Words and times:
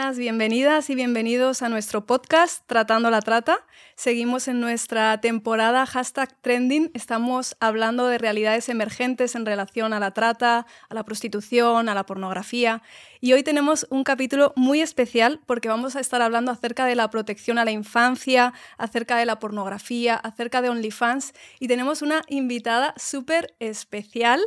Buenas, 0.00 0.16
bienvenidas 0.16 0.88
y 0.88 0.94
bienvenidos 0.94 1.60
a 1.60 1.68
nuestro 1.68 2.06
podcast 2.06 2.66
Tratando 2.66 3.10
la 3.10 3.20
Trata. 3.20 3.58
Seguimos 3.96 4.48
en 4.48 4.58
nuestra 4.58 5.20
temporada 5.20 5.84
hashtag 5.84 6.34
trending. 6.40 6.90
Estamos 6.94 7.54
hablando 7.60 8.06
de 8.06 8.16
realidades 8.16 8.70
emergentes 8.70 9.34
en 9.34 9.44
relación 9.44 9.92
a 9.92 10.00
la 10.00 10.12
trata, 10.12 10.66
a 10.88 10.94
la 10.94 11.04
prostitución, 11.04 11.90
a 11.90 11.94
la 11.94 12.06
pornografía. 12.06 12.80
Y 13.22 13.34
hoy 13.34 13.42
tenemos 13.42 13.86
un 13.90 14.02
capítulo 14.02 14.54
muy 14.56 14.80
especial 14.80 15.40
porque 15.44 15.68
vamos 15.68 15.94
a 15.94 16.00
estar 16.00 16.22
hablando 16.22 16.50
acerca 16.50 16.86
de 16.86 16.94
la 16.94 17.10
protección 17.10 17.58
a 17.58 17.66
la 17.66 17.70
infancia, 17.70 18.54
acerca 18.78 19.18
de 19.18 19.26
la 19.26 19.38
pornografía, 19.38 20.14
acerca 20.14 20.62
de 20.62 20.70
OnlyFans. 20.70 21.34
Y 21.58 21.68
tenemos 21.68 22.00
una 22.00 22.22
invitada 22.28 22.94
súper 22.96 23.54
especial. 23.60 24.40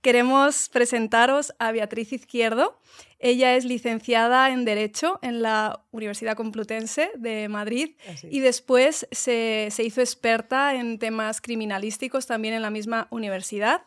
Queremos 0.00 0.68
presentaros 0.68 1.52
a 1.58 1.72
Beatriz 1.72 2.12
Izquierdo. 2.12 2.78
Ella 3.18 3.56
es 3.56 3.64
licenciada 3.64 4.50
en 4.50 4.64
Derecho 4.64 5.18
en 5.22 5.42
la 5.42 5.82
Universidad 5.90 6.36
Complutense 6.36 7.10
de 7.16 7.48
Madrid 7.48 7.96
y 8.30 8.38
después 8.38 9.08
se, 9.10 9.70
hizo 9.78 10.00
experta 10.00 10.76
en 10.76 11.00
temas 11.00 11.40
criminalísticos 11.40 12.28
también 12.28 12.54
en 12.54 12.62
la 12.62 12.70
misma 12.70 13.08
universidad. 13.10 13.82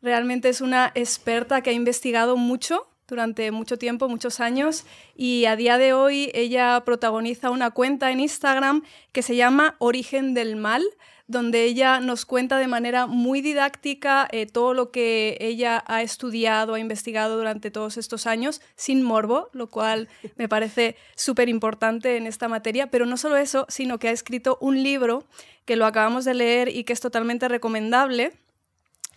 Realmente 0.00 0.48
es 0.48 0.62
una 0.62 0.92
experta 0.94 1.60
que 1.60 1.70
ha 1.70 1.74
investigado 1.74 2.38
mucho 2.38 2.88
durante 3.08 3.50
mucho 3.50 3.78
tiempo, 3.78 4.08
muchos 4.08 4.40
años, 4.40 4.84
y 5.14 5.44
a 5.46 5.56
día 5.56 5.78
de 5.78 5.92
hoy 5.92 6.30
ella 6.34 6.82
protagoniza 6.84 7.50
una 7.50 7.70
cuenta 7.70 8.10
en 8.10 8.20
Instagram 8.20 8.82
que 9.12 9.22
se 9.22 9.36
llama 9.36 9.76
Origen 9.78 10.34
del 10.34 10.56
Mal, 10.56 10.84
donde 11.28 11.64
ella 11.64 12.00
nos 12.00 12.24
cuenta 12.24 12.58
de 12.58 12.68
manera 12.68 13.06
muy 13.06 13.40
didáctica 13.40 14.28
eh, 14.30 14.46
todo 14.46 14.74
lo 14.74 14.90
que 14.90 15.36
ella 15.40 15.82
ha 15.86 16.02
estudiado, 16.02 16.74
ha 16.74 16.80
investigado 16.80 17.36
durante 17.36 17.70
todos 17.70 17.96
estos 17.96 18.26
años, 18.26 18.60
sin 18.76 19.02
morbo, 19.02 19.50
lo 19.52 19.68
cual 19.68 20.08
me 20.36 20.48
parece 20.48 20.96
súper 21.16 21.48
importante 21.48 22.16
en 22.16 22.26
esta 22.26 22.48
materia, 22.48 22.90
pero 22.90 23.06
no 23.06 23.16
solo 23.16 23.36
eso, 23.36 23.66
sino 23.68 23.98
que 23.98 24.08
ha 24.08 24.12
escrito 24.12 24.58
un 24.60 24.82
libro 24.82 25.24
que 25.64 25.76
lo 25.76 25.86
acabamos 25.86 26.24
de 26.24 26.34
leer 26.34 26.68
y 26.68 26.84
que 26.84 26.92
es 26.92 27.00
totalmente 27.00 27.48
recomendable, 27.48 28.32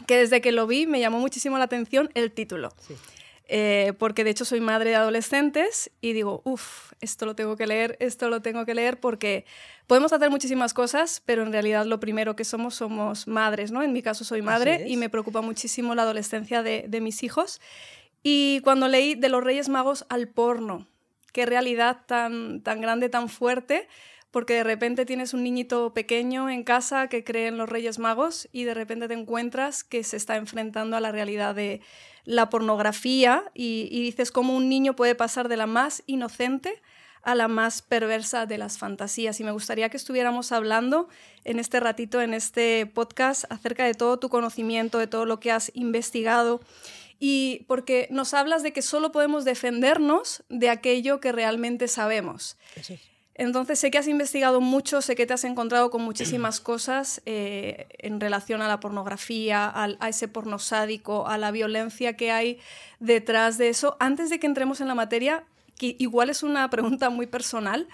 que 0.07 0.17
desde 0.17 0.41
que 0.41 0.51
lo 0.51 0.65
vi 0.65 0.87
me 0.87 0.99
llamó 0.99 1.19
muchísimo 1.19 1.57
la 1.57 1.65
atención 1.65 2.09
el 2.15 2.31
título. 2.31 2.73
Eh, 3.51 3.93
porque 3.97 4.23
de 4.23 4.29
hecho 4.29 4.45
soy 4.45 4.61
madre 4.61 4.91
de 4.91 4.95
adolescentes 4.95 5.89
y 6.01 6.13
digo, 6.13 6.43
uff, 6.45 6.93
esto 7.01 7.25
lo 7.25 7.35
tengo 7.35 7.57
que 7.57 7.65
leer, 7.65 7.97
esto 7.99 8.29
lo 8.29 8.43
tengo 8.43 8.63
que 8.63 8.75
leer 8.75 8.99
porque 8.99 9.43
podemos 9.87 10.13
hacer 10.13 10.29
muchísimas 10.29 10.75
cosas, 10.75 11.23
pero 11.25 11.41
en 11.41 11.51
realidad 11.51 11.87
lo 11.87 11.99
primero 11.99 12.35
que 12.35 12.43
somos 12.43 12.75
somos 12.75 13.27
madres, 13.27 13.71
¿no? 13.71 13.81
En 13.81 13.91
mi 13.91 14.03
caso 14.03 14.23
soy 14.23 14.43
madre 14.43 14.85
y 14.87 14.97
me 14.97 15.09
preocupa 15.09 15.41
muchísimo 15.41 15.95
la 15.95 16.03
adolescencia 16.03 16.61
de, 16.61 16.85
de 16.87 17.01
mis 17.01 17.23
hijos. 17.23 17.59
Y 18.21 18.61
cuando 18.63 18.87
leí 18.87 19.15
de 19.15 19.29
los 19.29 19.43
Reyes 19.43 19.67
Magos 19.67 20.05
al 20.09 20.27
porno, 20.27 20.85
qué 21.33 21.47
realidad 21.47 22.01
tan, 22.05 22.61
tan 22.61 22.81
grande, 22.81 23.09
tan 23.09 23.29
fuerte, 23.29 23.87
porque 24.29 24.53
de 24.53 24.63
repente 24.63 25.05
tienes 25.05 25.33
un 25.33 25.43
niñito 25.43 25.93
pequeño 25.95 26.51
en 26.51 26.63
casa 26.63 27.07
que 27.07 27.23
cree 27.23 27.47
en 27.47 27.57
los 27.57 27.67
Reyes 27.67 27.97
Magos 27.97 28.47
y 28.51 28.65
de 28.65 28.75
repente 28.75 29.07
te 29.07 29.15
encuentras 29.15 29.83
que 29.83 30.03
se 30.03 30.17
está 30.17 30.35
enfrentando 30.35 30.95
a 30.97 30.99
la 30.99 31.11
realidad 31.11 31.55
de 31.55 31.81
la 32.29 32.51
pornografía 32.51 33.43
y, 33.55 34.03
dices 34.03 34.31
cómo 34.31 34.55
un 34.55 34.69
niño 34.69 34.95
puede 34.95 35.15
pasar 35.15 35.49
de 35.49 35.57
la 35.57 35.65
más 35.65 36.03
inocente 36.05 36.79
a 37.23 37.33
la 37.33 37.47
más 37.47 37.81
perversa 37.81 38.45
de 38.45 38.59
las 38.59 38.77
fantasías. 38.77 39.39
Y 39.39 39.43
me 39.43 39.51
gustaría 39.51 39.89
que 39.89 39.97
estuviéramos 39.97 40.51
hablando 40.51 41.09
en 41.43 41.57
este 41.57 41.79
ratito, 41.79 42.21
en 42.21 42.35
este 42.35 42.85
podcast, 42.85 43.45
acerca 43.49 43.83
de 43.83 43.95
todo 43.95 44.19
tu 44.19 44.29
conocimiento, 44.29 44.99
de 44.99 45.07
todo 45.07 45.25
lo 45.25 45.39
que 45.39 45.51
has 45.51 45.71
investigado. 45.73 46.61
Y 47.19 47.65
porque 47.67 48.07
nos 48.11 48.35
hablas 48.35 48.61
de 48.61 48.73
que 48.73 48.83
solo 48.83 49.11
podemos 49.11 49.43
defendernos 49.43 50.43
de 50.49 50.69
aquello 50.69 51.19
que 51.19 51.31
realmente 51.31 51.87
sabemos. 51.87 52.57
Entonces 53.39 53.79
sé 53.79 53.89
que 53.89 53.97
has 53.97 54.09
investigado 54.09 54.59
mucho, 54.59 55.01
sé 55.01 55.15
que 55.15 55.25
te 55.25 55.33
has 55.33 55.45
encontrado 55.45 55.89
con 55.91 56.01
muchísimas 56.01 56.59
cosas 56.59 57.21
eh, 57.25 57.87
en 57.97 58.19
relación 58.19 58.61
a 58.61 58.67
la 58.67 58.81
pornografía, 58.81 59.71
a 59.73 60.09
ese 60.09 60.27
porno 60.27 60.59
sádico, 60.59 61.25
a 61.25 61.37
la 61.37 61.49
violencia 61.49 62.17
que 62.17 62.31
hay 62.31 62.59
detrás 62.99 63.57
de 63.57 63.69
eso. 63.69 63.95
Antes 64.01 64.29
de 64.29 64.39
que 64.39 64.47
entremos 64.47 64.81
en 64.81 64.89
la 64.89 64.95
materia, 64.95 65.45
que 65.77 65.95
igual 65.99 66.29
es 66.29 66.43
una 66.43 66.69
pregunta 66.75 67.09
muy 67.09 67.27
personal, 67.27 67.87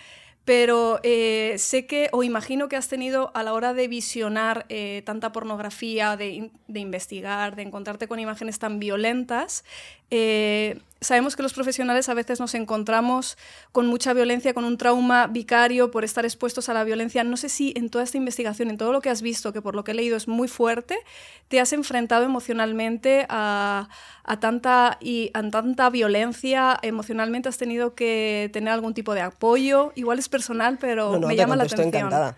pero 0.46 1.00
eh, 1.04 1.56
sé 1.60 1.86
que 1.86 2.10
o 2.12 2.24
imagino 2.24 2.68
que 2.68 2.76
has 2.76 2.88
tenido 2.88 3.32
a 3.36 3.44
la 3.44 3.54
hora 3.54 3.76
de 3.76 3.88
visionar 3.88 4.66
eh, 4.70 5.04
tanta 5.06 5.32
pornografía, 5.32 6.18
de, 6.18 6.52
de, 6.68 6.80
investigar, 6.80 7.56
de 7.56 7.64
encontrarte 7.64 8.08
con 8.08 8.20
imágenes 8.20 8.58
tan 8.58 8.80
violentas, 8.80 9.64
Sabemos 11.06 11.36
que 11.36 11.44
los 11.44 11.54
profesionales 11.54 12.10
a 12.10 12.16
veces 12.16 12.40
nos 12.40 12.56
encontramos 12.56 13.38
con 13.72 13.86
mucha 13.86 14.12
violencia, 14.14 14.56
con 14.56 14.64
un 14.64 14.76
trauma 14.76 15.28
vicario 15.28 15.92
por 15.92 16.04
estar 16.04 16.26
expuestos 16.26 16.68
a 16.68 16.74
la 16.74 16.84
violencia. 16.84 17.24
No 17.24 17.38
sé 17.38 17.48
si 17.48 17.74
en 17.76 17.90
toda 17.92 18.04
esta 18.04 18.18
investigación, 18.18 18.72
en 18.72 18.78
todo 18.78 18.92
lo 18.92 19.02
que 19.02 19.12
has 19.12 19.22
visto, 19.22 19.54
que 19.54 19.62
por 19.62 19.76
lo 19.76 19.84
que 19.84 19.92
he 19.92 19.94
leído 19.94 20.18
es 20.18 20.28
muy 20.28 20.48
fuerte, 20.48 20.98
te 21.48 21.60
has 21.60 21.74
enfrentado 21.74 22.24
emocionalmente 22.26 23.28
a, 23.30 23.88
tanta, 24.40 24.98
y, 25.00 25.30
a 25.36 25.48
tanta 25.52 25.92
violencia, 25.92 26.80
emocionalmente 26.82 27.50
has 27.50 27.58
tenido 27.60 27.94
que 27.94 28.50
tener 28.52 28.74
algún 28.74 28.96
tipo 28.96 29.14
de 29.14 29.22
apoyo. 29.22 29.92
Igual 29.94 30.18
es 30.18 30.28
personal, 30.28 30.80
pero 30.82 31.20
me 31.20 31.36
llama 31.36 31.56
la 31.56 31.66
atención. 31.66 31.90
encantada. 31.90 32.36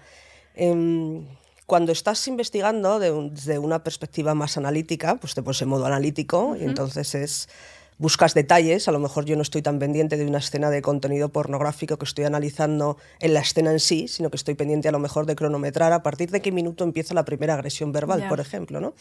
Em, 0.56 1.26
cuando 1.68 1.92
estás 1.92 2.26
investigando 2.30 2.98
desde 2.98 3.60
una 3.60 3.84
perspectiva 3.84 4.34
más 4.34 4.58
analítica, 4.58 5.18
pues 5.18 5.36
te 5.36 5.44
pones 5.44 5.62
en 5.62 5.68
modo 5.68 5.86
analítico 5.86 6.56
y 6.60 6.64
entonces 6.64 7.14
es 7.14 7.50
buscas 7.98 8.34
detalles, 8.34 8.88
a 8.88 8.92
lo 8.94 9.00
mejor 9.00 9.26
yo 9.26 9.36
no 9.36 9.42
estoy 9.42 9.62
tan 9.62 9.78
pendiente 9.78 10.16
de 10.16 10.26
una 10.26 10.38
escena 10.38 10.70
de 10.70 10.82
contenido 10.82 11.28
pornográfico 11.30 11.98
que 11.98 12.06
estoy 12.06 12.24
analizando 12.24 12.98
en 13.20 13.34
la 13.34 13.42
escena 13.42 13.72
en 13.72 13.82
sí, 13.82 14.08
sino 14.08 14.30
que 14.30 14.38
estoy 14.38 14.54
pendiente 14.54 14.88
a 14.88 14.94
lo 14.94 15.00
mejor 15.00 15.26
de 15.26 15.36
cronometrar 15.36 15.92
a 15.92 16.04
partir 16.04 16.32
de 16.32 16.42
qué 16.42 16.54
minuto 16.54 16.86
empieza 16.86 17.14
la 17.14 17.26
primera 17.26 17.56
agresión 17.56 17.92
verbal, 17.92 18.28
por 18.30 18.40
ejemplo. 18.40 18.80
¿no? 18.80 18.94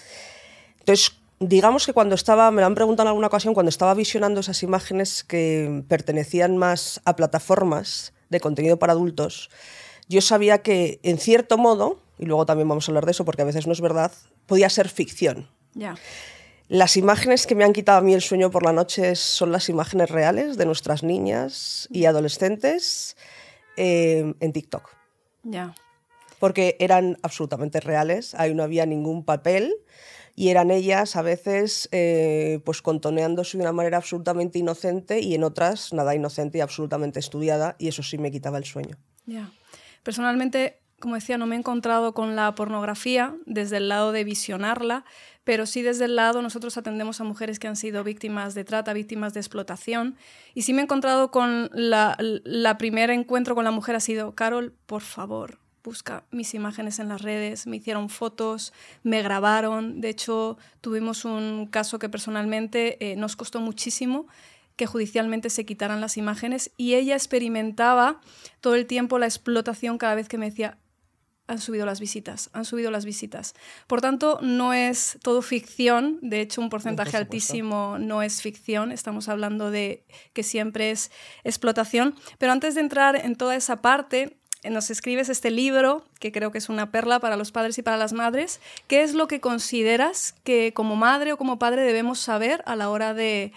Entonces, 0.81 1.12
digamos 1.38 1.87
que 1.87 1.93
cuando 1.93 2.16
estaba, 2.16 2.50
me 2.50 2.62
lo 2.62 2.66
han 2.66 2.75
preguntado 2.75 3.06
en 3.06 3.10
alguna 3.10 3.28
ocasión, 3.28 3.55
cuando 3.55 3.71
estaba 3.71 3.94
visionando 3.94 4.41
esas 4.41 4.62
imágenes 4.65 5.22
que 5.22 5.84
pertenecían 5.87 6.56
más 6.56 7.00
a 7.05 7.15
plataformas 7.15 8.12
de 8.31 8.41
contenido 8.41 8.78
para 8.78 8.94
adultos, 8.94 9.50
yo 10.09 10.21
sabía 10.21 10.62
que 10.62 10.99
en 11.03 11.19
cierto 11.19 11.59
modo, 11.59 12.00
y 12.19 12.27
luego 12.27 12.47
también 12.47 12.69
vamos 12.69 12.88
a 12.88 12.91
hablar 12.91 13.04
de 13.04 13.12
eso 13.12 13.25
porque 13.25 13.43
a 13.43 13.47
veces 13.47 13.66
no 13.66 13.72
es 13.72 13.81
verdad, 13.81 14.12
podía 14.47 14.69
ser 14.69 14.88
ficción. 14.88 15.49
Las 16.69 16.97
imágenes 16.97 17.47
que 17.47 17.54
me 17.54 17.65
han 17.65 17.72
quitado 17.72 17.99
a 17.99 18.00
mí 18.00 18.15
el 18.15 18.22
sueño 18.22 18.50
por 18.50 18.65
la 18.65 18.72
noche 18.72 19.15
son 19.15 19.53
las 19.53 19.69
imágenes 19.69 20.10
reales 20.10 20.56
de 20.56 20.66
nuestras 20.66 21.03
niñas 21.03 21.87
y 21.93 22.06
adolescentes 22.06 23.16
eh, 23.76 24.34
en 24.41 24.53
TikTok. 24.53 24.91
Ya. 25.44 25.75
Porque 26.41 26.76
eran 26.81 27.19
absolutamente 27.22 27.81
reales, 27.81 28.34
ahí 28.34 28.53
no 28.55 28.62
había 28.62 28.84
ningún 28.84 29.25
papel 29.25 29.75
y 30.34 30.49
eran 30.49 30.71
ellas 30.71 31.16
a 31.16 31.22
veces 31.22 31.88
eh, 31.93 32.60
pues 32.65 32.82
contoneándose 32.82 33.56
de 33.56 33.62
una 33.62 33.72
manera 33.72 33.97
absolutamente 33.97 34.59
inocente 34.59 35.21
y 35.21 35.34
en 35.34 35.44
otras 35.44 35.93
nada 35.93 36.15
inocente 36.15 36.59
y 36.59 36.60
absolutamente 36.60 37.21
estudiada 37.21 37.76
y 37.78 37.88
eso 37.88 38.03
sí 38.03 38.19
me 38.19 38.31
quitaba 38.31 38.59
el 38.59 38.65
sueño. 38.65 38.97
Ya. 39.25 39.50
Personalmente, 40.03 40.81
como 41.00 41.14
decía, 41.14 41.36
no 41.38 41.46
me 41.46 41.56
he 41.56 41.58
encontrado 41.58 42.14
con 42.14 42.36
la 42.36 42.54
pornografía 42.54 43.34
desde 43.44 43.76
el 43.76 43.88
lado 43.88 44.12
de 44.12 44.24
visionarla, 44.24 45.04
pero 45.44 45.66
sí 45.66 45.82
desde 45.82 46.06
el 46.06 46.16
lado 46.16 46.42
nosotros 46.42 46.76
atendemos 46.78 47.20
a 47.20 47.24
mujeres 47.24 47.58
que 47.58 47.68
han 47.68 47.76
sido 47.76 48.02
víctimas 48.02 48.54
de 48.54 48.64
trata, 48.64 48.92
víctimas 48.92 49.34
de 49.34 49.40
explotación. 49.40 50.16
Y 50.54 50.62
sí 50.62 50.72
me 50.72 50.81
he 50.81 50.84
encontrado 50.84 51.31
con 51.31 51.70
la, 51.72 52.16
la 52.19 52.78
primer 52.78 53.10
encuentro 53.10 53.54
con 53.54 53.64
la 53.64 53.70
mujer 53.70 53.94
ha 53.94 54.00
sido, 54.00 54.34
Carol, 54.34 54.75
por 54.87 55.02
favor, 55.02 55.58
busca 55.84 56.25
mis 56.31 56.54
imágenes 56.54 56.99
en 56.99 57.08
las 57.08 57.22
redes, 57.22 57.66
me 57.66 57.76
hicieron 57.76 58.08
fotos, 58.08 58.72
me 59.02 59.22
grabaron. 59.22 60.00
De 60.00 60.08
hecho, 60.08 60.58
tuvimos 60.81 61.25
un 61.25 61.69
caso 61.70 61.99
que 61.99 62.08
personalmente 62.08 63.12
eh, 63.12 63.16
nos 63.16 63.37
costó 63.37 63.60
muchísimo 63.60 64.26
que 64.76 64.87
judicialmente 64.87 65.49
se 65.49 65.64
quitaran 65.64 66.00
las 66.00 66.16
imágenes 66.16 66.70
y 66.76 66.94
ella 66.94 67.14
experimentaba 67.14 68.20
todo 68.60 68.75
el 68.75 68.87
tiempo 68.87 69.19
la 69.19 69.26
explotación 69.26 69.96
cada 69.96 70.14
vez 70.14 70.28
que 70.28 70.38
me 70.38 70.50
decía, 70.50 70.76
han 71.46 71.60
subido 71.60 71.87
las 71.87 72.00
visitas, 72.00 72.50
han 72.52 72.64
subido 72.64 72.90
las 72.90 73.04
visitas. 73.04 73.54
Por 73.87 74.00
tanto, 74.00 74.38
no 74.43 74.72
es 74.72 75.19
todo 75.22 75.43
ficción, 75.43 76.19
de 76.22 76.40
hecho 76.40 76.60
un 76.60 76.70
porcentaje 76.70 77.16
altísimo 77.16 77.98
no 77.98 78.22
es 78.22 78.43
ficción, 78.43 78.93
estamos 78.93 79.28
hablando 79.28 79.70
de 79.70 80.04
que 80.32 80.43
siempre 80.43 80.90
es 80.90 81.10
explotación. 81.44 82.14
Pero 82.38 82.52
antes 82.52 82.75
de 82.75 82.81
entrar 82.81 83.16
en 83.16 83.37
toda 83.37 83.56
esa 83.56 83.81
parte, 83.81 84.37
nos 84.70 84.90
escribes 84.90 85.28
este 85.28 85.50
libro, 85.50 86.04
que 86.19 86.32
creo 86.32 86.50
que 86.50 86.58
es 86.58 86.69
una 86.69 86.90
perla 86.90 87.20
para 87.20 87.37
los 87.37 87.52
padres 87.52 87.78
y 87.78 87.82
para 87.82 87.96
las 87.96 88.12
madres. 88.12 88.60
¿Qué 88.88 89.02
es 89.02 89.14
lo 89.14 89.28
que 89.28 89.40
consideras 89.40 90.34
que 90.44 90.72
como 90.75 90.96
madre 90.96 91.32
o 91.32 91.37
como 91.37 91.58
padre 91.58 91.82
debemos 91.82 92.19
saber 92.19 92.62
a 92.66 92.75
la 92.75 92.90
hora 92.90 93.14
de, 93.14 93.52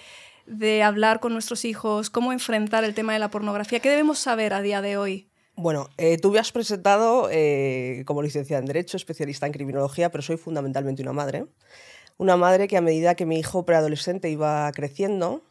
de 0.45 0.83
hablar 0.83 1.19
con 1.19 1.33
nuestros 1.33 1.65
hijos, 1.65 2.09
cómo 2.09 2.31
enfrentar 2.31 2.83
el 2.83 2.93
tema 2.93 3.13
de 3.13 3.19
la 3.19 3.31
pornografía? 3.31 3.79
¿Qué 3.79 3.89
debemos 3.89 4.19
saber 4.19 4.53
a 4.53 4.61
día 4.61 4.81
de 4.81 4.97
hoy? 4.97 5.28
Bueno, 5.61 5.89
eh, 5.97 6.17
tú 6.17 6.31
me 6.31 6.39
has 6.39 6.53
presentado 6.53 7.27
eh, 7.29 8.03
como 8.05 8.21
licenciada 8.21 8.61
en 8.61 8.65
Derecho, 8.65 8.95
especialista 8.95 9.45
en 9.45 9.51
criminología, 9.51 10.09
pero 10.09 10.21
soy 10.21 10.37
fundamentalmente 10.37 11.01
una 11.01 11.11
madre. 11.11 11.47
Una 12.17 12.37
madre 12.37 12.69
que 12.69 12.77
a 12.77 12.81
medida 12.81 13.15
que 13.15 13.25
mi 13.25 13.37
hijo 13.37 13.65
preadolescente 13.65 14.29
iba 14.29 14.71
creciendo, 14.71 15.43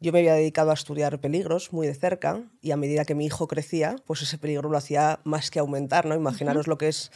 yo 0.00 0.12
me 0.12 0.18
había 0.18 0.34
dedicado 0.34 0.70
a 0.70 0.74
estudiar 0.74 1.18
peligros 1.18 1.72
muy 1.72 1.86
de 1.86 1.94
cerca 1.94 2.42
y 2.60 2.72
a 2.72 2.76
medida 2.76 3.06
que 3.06 3.14
mi 3.14 3.24
hijo 3.24 3.48
crecía, 3.48 3.96
pues 4.06 4.20
ese 4.20 4.36
peligro 4.36 4.68
lo 4.68 4.76
hacía 4.76 5.20
más 5.24 5.50
que 5.50 5.60
aumentar, 5.60 6.04
¿no? 6.04 6.14
Imaginaros 6.14 6.66
lo 6.66 6.76
que 6.76 6.88
es 6.88 7.10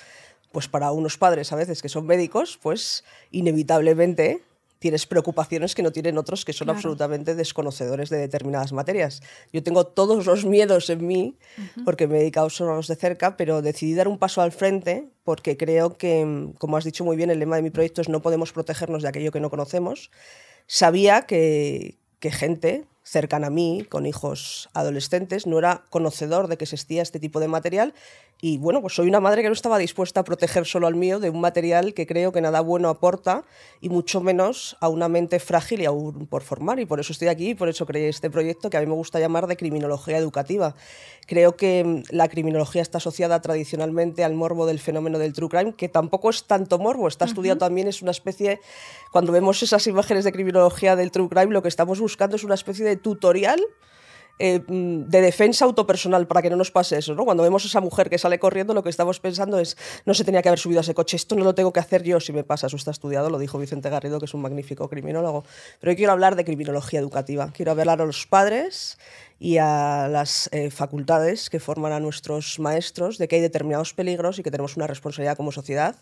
pues 0.53 0.69
para 0.69 0.91
unos 0.91 1.19
padres 1.19 1.53
a 1.53 1.57
veces 1.57 1.83
que 1.83 1.91
son 1.91 2.07
médicos, 2.07 2.59
pues 2.63 3.05
inevitablemente 3.31 4.41
tienes 4.83 5.07
preocupaciones 5.07 5.77
que 5.77 5.83
no 5.83 5.93
tienen 5.93 6.19
otros 6.19 6.45
que 6.45 6.53
son 6.53 6.69
absolutamente 6.69 7.37
desconocedores 7.37 8.11
de 8.11 8.19
determinadas 8.19 8.73
materias. 8.73 9.23
Yo 9.53 9.63
tengo 9.63 9.87
todos 9.87 10.27
los 10.27 10.45
miedos 10.45 10.91
en 10.91 11.07
mí 11.07 11.39
porque 11.85 12.09
me 12.09 12.17
he 12.17 12.19
dedicado 12.19 12.51
solo 12.51 12.73
a 12.73 12.77
los 12.77 12.89
de 12.89 12.97
cerca, 12.97 13.37
pero 13.37 13.63
decidí 13.63 13.95
dar 13.95 14.09
un 14.09 14.19
paso 14.19 14.43
al 14.43 14.51
frente 14.51 15.09
porque 15.23 15.57
creo 15.57 15.97
que, 15.97 16.53
como 16.59 16.77
has 16.77 16.85
dicho 16.85 17.05
muy 17.05 17.17
bien, 17.17 17.31
el 17.31 17.39
lema 17.39 17.55
de 17.55 17.63
mi 17.63 17.71
proyecto 17.71 18.01
es 18.01 18.09
no 18.09 18.23
podemos 18.23 18.53
protegernos 18.53 19.03
de 19.03 19.09
aquello 19.09 19.31
que 19.31 19.39
no 19.39 19.51
conocemos. 19.51 20.11
Sabía 20.67 21.23
que, 21.23 21.97
que 22.19 22.33
gente 22.33 22.85
cercana 23.05 23.49
a 23.49 23.51
mí, 23.51 23.87
con 23.89 24.07
hijos 24.07 24.69
adolescentes, 24.75 25.47
no 25.47 25.59
era 25.59 25.85
conocedor 25.91 26.49
de 26.49 26.57
que 26.57 26.65
existía 26.65 27.03
este 27.03 27.21
tipo 27.21 27.39
de 27.39 27.49
material 27.49 27.95
y 28.45 28.59
bueno, 28.59 28.81
pues 28.81 28.95
soy 28.95 29.07
una 29.07 29.21
madre 29.21 29.43
que 29.43 29.49
no 29.49 29.53
estaba 29.53 29.79
dispuesta 29.79 30.19
a 30.19 30.25
proteger 30.25 30.67
solo 30.67 30.89
al 30.89 30.97
mío 30.97 31.21
de 31.21 31.31
un 31.31 31.41
material 31.41 31.95
que 31.95 32.09
creo 32.09 32.33
que 32.33 32.41
nada 32.41 32.61
bueno 32.61 32.89
aporta 32.89 33.45
y 33.81 33.89
mucho 33.89 34.21
menos 34.21 34.77
a 34.81 34.89
una 34.89 35.09
mente 35.09 35.39
frágil 35.39 35.81
y 35.81 35.85
aún 35.85 36.27
por 36.27 36.43
formar. 36.43 36.81
Y 36.81 36.85
por 36.85 36.99
eso 36.99 37.13
estoy 37.13 37.29
aquí 37.29 37.51
y 37.51 37.55
por 37.55 37.69
eso 37.69 37.87
creé 37.87 38.09
este 38.09 38.31
proyecto 38.31 38.69
que 38.69 38.77
a 38.77 38.81
mí 38.81 38.87
me 38.87 38.95
gusta 38.95 39.21
llamar 39.21 39.47
de 39.47 39.57
criminología 39.57 40.19
educativa. 40.19 40.75
Creo 41.29 41.55
que 41.55 41.85
mm, 41.85 42.03
la 42.11 42.27
criminología 42.27 42.83
está 42.83 42.99
asociada 42.99 43.41
tradicionalmente 43.41 44.25
al 44.25 44.35
morbo 44.35 44.67
del 44.67 44.81
fenómeno 44.81 45.21
del 45.21 45.35
true 45.35 45.49
crime, 45.49 45.75
que 45.77 45.89
tampoco 45.89 46.29
es 46.29 46.43
tanto 46.43 46.81
morbo, 46.81 47.07
está 47.07 47.27
estudiado 47.27 47.59
también, 47.59 47.87
es 47.87 48.03
una 48.03 48.11
especie, 48.11 48.61
cuando 49.13 49.31
vemos 49.31 49.63
esas 49.63 49.87
imágenes 49.87 50.25
de 50.25 50.33
criminología 50.33 50.97
del 50.97 51.13
true 51.13 51.29
crime, 51.29 51.53
lo 51.53 51.63
que 51.63 51.69
estamos 51.69 52.01
buscando 52.01 52.35
es 52.35 52.43
una 52.43 52.57
especie 52.57 52.85
de 52.85 52.97
tutorial 52.97 53.61
eh, 54.39 54.61
de 54.67 55.21
defensa 55.21 55.65
autopersonal 55.65 56.27
para 56.27 56.43
que 56.43 56.51
no 56.51 56.57
nos 56.57 56.71
pase 56.71 56.99
eso. 56.99 57.15
¿no? 57.15 57.25
Cuando 57.25 57.43
vemos 57.43 57.65
a 57.65 57.69
esa 57.69 57.81
mujer 57.81 58.11
que 58.11 58.19
sale 58.19 58.39
corriendo, 58.39 58.75
lo 58.75 58.83
que 58.83 58.91
estamos 58.91 59.21
pensando 59.21 59.59
es, 59.59 59.77
no 60.05 60.15
se 60.15 60.25
tenía 60.25 60.43
que 60.43 60.49
haber 60.49 60.59
subido 60.59 60.81
a 60.81 60.83
ese 60.83 60.95
coche, 60.95 61.17
esto 61.17 61.37
no 61.37 61.45
lo 61.45 61.55
tengo 61.55 61.73
que 61.73 61.81
hacer 61.81 62.03
yo 62.03 62.19
si 62.19 62.33
me 62.33 62.43
pasa, 62.43 62.67
eso 62.67 62.77
está 62.77 62.91
estudiado, 62.91 63.31
lo 63.31 63.39
dijo 63.39 63.59
Vicente 63.59 63.89
Garrido, 63.91 64.19
que 64.19 64.25
es 64.25 64.35
un 64.35 64.43
magnífico 64.43 64.89
criminólogo. 64.89 65.45
Pero 65.81 65.93
yo 65.93 65.97
quiero 65.97 66.13
hablar 66.13 66.37
de 66.37 66.45
criminología 66.45 66.99
educativa, 66.99 67.51
quiero 67.55 67.73
hablar 67.73 68.01
a 68.01 68.07
los 68.07 68.27
padres 68.27 68.99
y 69.39 69.59
a 69.59 70.09
las 70.11 70.49
eh, 70.53 70.71
facultades 70.71 71.51
que 71.51 71.61
forman 71.61 71.93
a 71.93 72.01
nuestros 72.01 72.59
maestros 72.59 73.19
de 73.19 73.29
que 73.29 73.37
hay 73.37 73.43
determinados 73.43 73.93
peligros 73.93 74.39
y 74.39 74.43
que 74.43 74.51
tenemos 74.51 74.77
una 74.77 74.87
responsabilidad 74.87 75.37
como 75.37 75.53
sociedad 75.53 75.97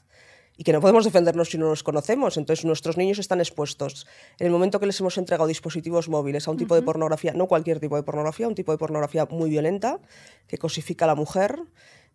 y 0.60 0.62
que 0.62 0.74
no 0.74 0.82
podemos 0.82 1.06
defendernos 1.06 1.48
si 1.48 1.56
no 1.56 1.70
los 1.70 1.82
conocemos. 1.82 2.36
Entonces 2.36 2.66
nuestros 2.66 2.98
niños 2.98 3.18
están 3.18 3.40
expuestos. 3.40 4.06
En 4.38 4.44
el 4.46 4.52
momento 4.52 4.78
que 4.78 4.84
les 4.84 5.00
hemos 5.00 5.16
entregado 5.16 5.48
dispositivos 5.48 6.10
móviles 6.10 6.46
a 6.46 6.50
un 6.50 6.58
tipo 6.58 6.74
de 6.74 6.82
pornografía, 6.82 7.32
no 7.32 7.46
cualquier 7.46 7.80
tipo 7.80 7.96
de 7.96 8.02
pornografía, 8.02 8.46
un 8.46 8.54
tipo 8.54 8.70
de 8.70 8.76
pornografía 8.76 9.24
muy 9.30 9.48
violenta, 9.48 10.00
que 10.48 10.58
cosifica 10.58 11.06
a 11.06 11.08
la 11.08 11.14
mujer, 11.14 11.62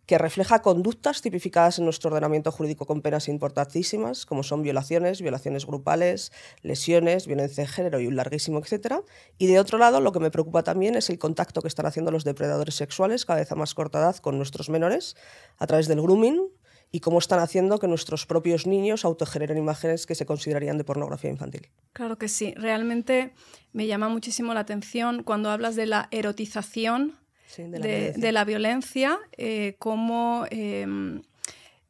que 0.06 0.16
refleja 0.16 0.62
conductas 0.62 1.22
tipificadas 1.22 1.80
en 1.80 1.86
nuestro 1.86 2.10
ordenamiento 2.10 2.52
jurídico 2.52 2.86
con 2.86 3.02
penas 3.02 3.26
importantísimas, 3.26 4.24
como 4.26 4.44
son 4.44 4.62
violaciones, 4.62 5.20
violaciones 5.20 5.66
grupales, 5.66 6.30
lesiones, 6.62 7.26
violencia 7.26 7.64
de 7.64 7.68
género 7.68 7.98
y 7.98 8.06
un 8.06 8.14
larguísimo 8.14 8.60
etcétera. 8.60 9.02
Y 9.38 9.48
de 9.48 9.58
otro 9.58 9.76
lado, 9.76 10.00
lo 10.00 10.12
que 10.12 10.20
me 10.20 10.30
preocupa 10.30 10.62
también 10.62 10.94
es 10.94 11.10
el 11.10 11.18
contacto 11.18 11.62
que 11.62 11.68
están 11.68 11.86
haciendo 11.86 12.12
los 12.12 12.22
depredadores 12.22 12.76
sexuales 12.76 13.24
cada 13.24 13.40
vez 13.40 13.50
a 13.50 13.56
más 13.56 13.74
corta 13.74 13.98
edad 13.98 14.16
con 14.18 14.36
nuestros 14.36 14.68
menores 14.68 15.16
a 15.58 15.66
través 15.66 15.88
del 15.88 16.00
grooming, 16.00 16.48
y 16.92 17.00
cómo 17.00 17.18
están 17.18 17.40
haciendo 17.40 17.78
que 17.78 17.88
nuestros 17.88 18.26
propios 18.26 18.66
niños 18.66 19.04
autogeneren 19.04 19.58
imágenes 19.58 20.06
que 20.06 20.14
se 20.14 20.26
considerarían 20.26 20.78
de 20.78 20.84
pornografía 20.84 21.30
infantil. 21.30 21.68
Claro 21.92 22.18
que 22.18 22.28
sí, 22.28 22.54
realmente 22.56 23.32
me 23.72 23.86
llama 23.86 24.08
muchísimo 24.08 24.54
la 24.54 24.60
atención 24.60 25.22
cuando 25.22 25.50
hablas 25.50 25.76
de 25.76 25.86
la 25.86 26.08
erotización 26.10 27.14
de, 27.56 28.32
la 28.32 28.44
violencia, 28.44 29.18
eh, 29.36 29.76
cómo 29.78 30.46
em, 30.50 31.22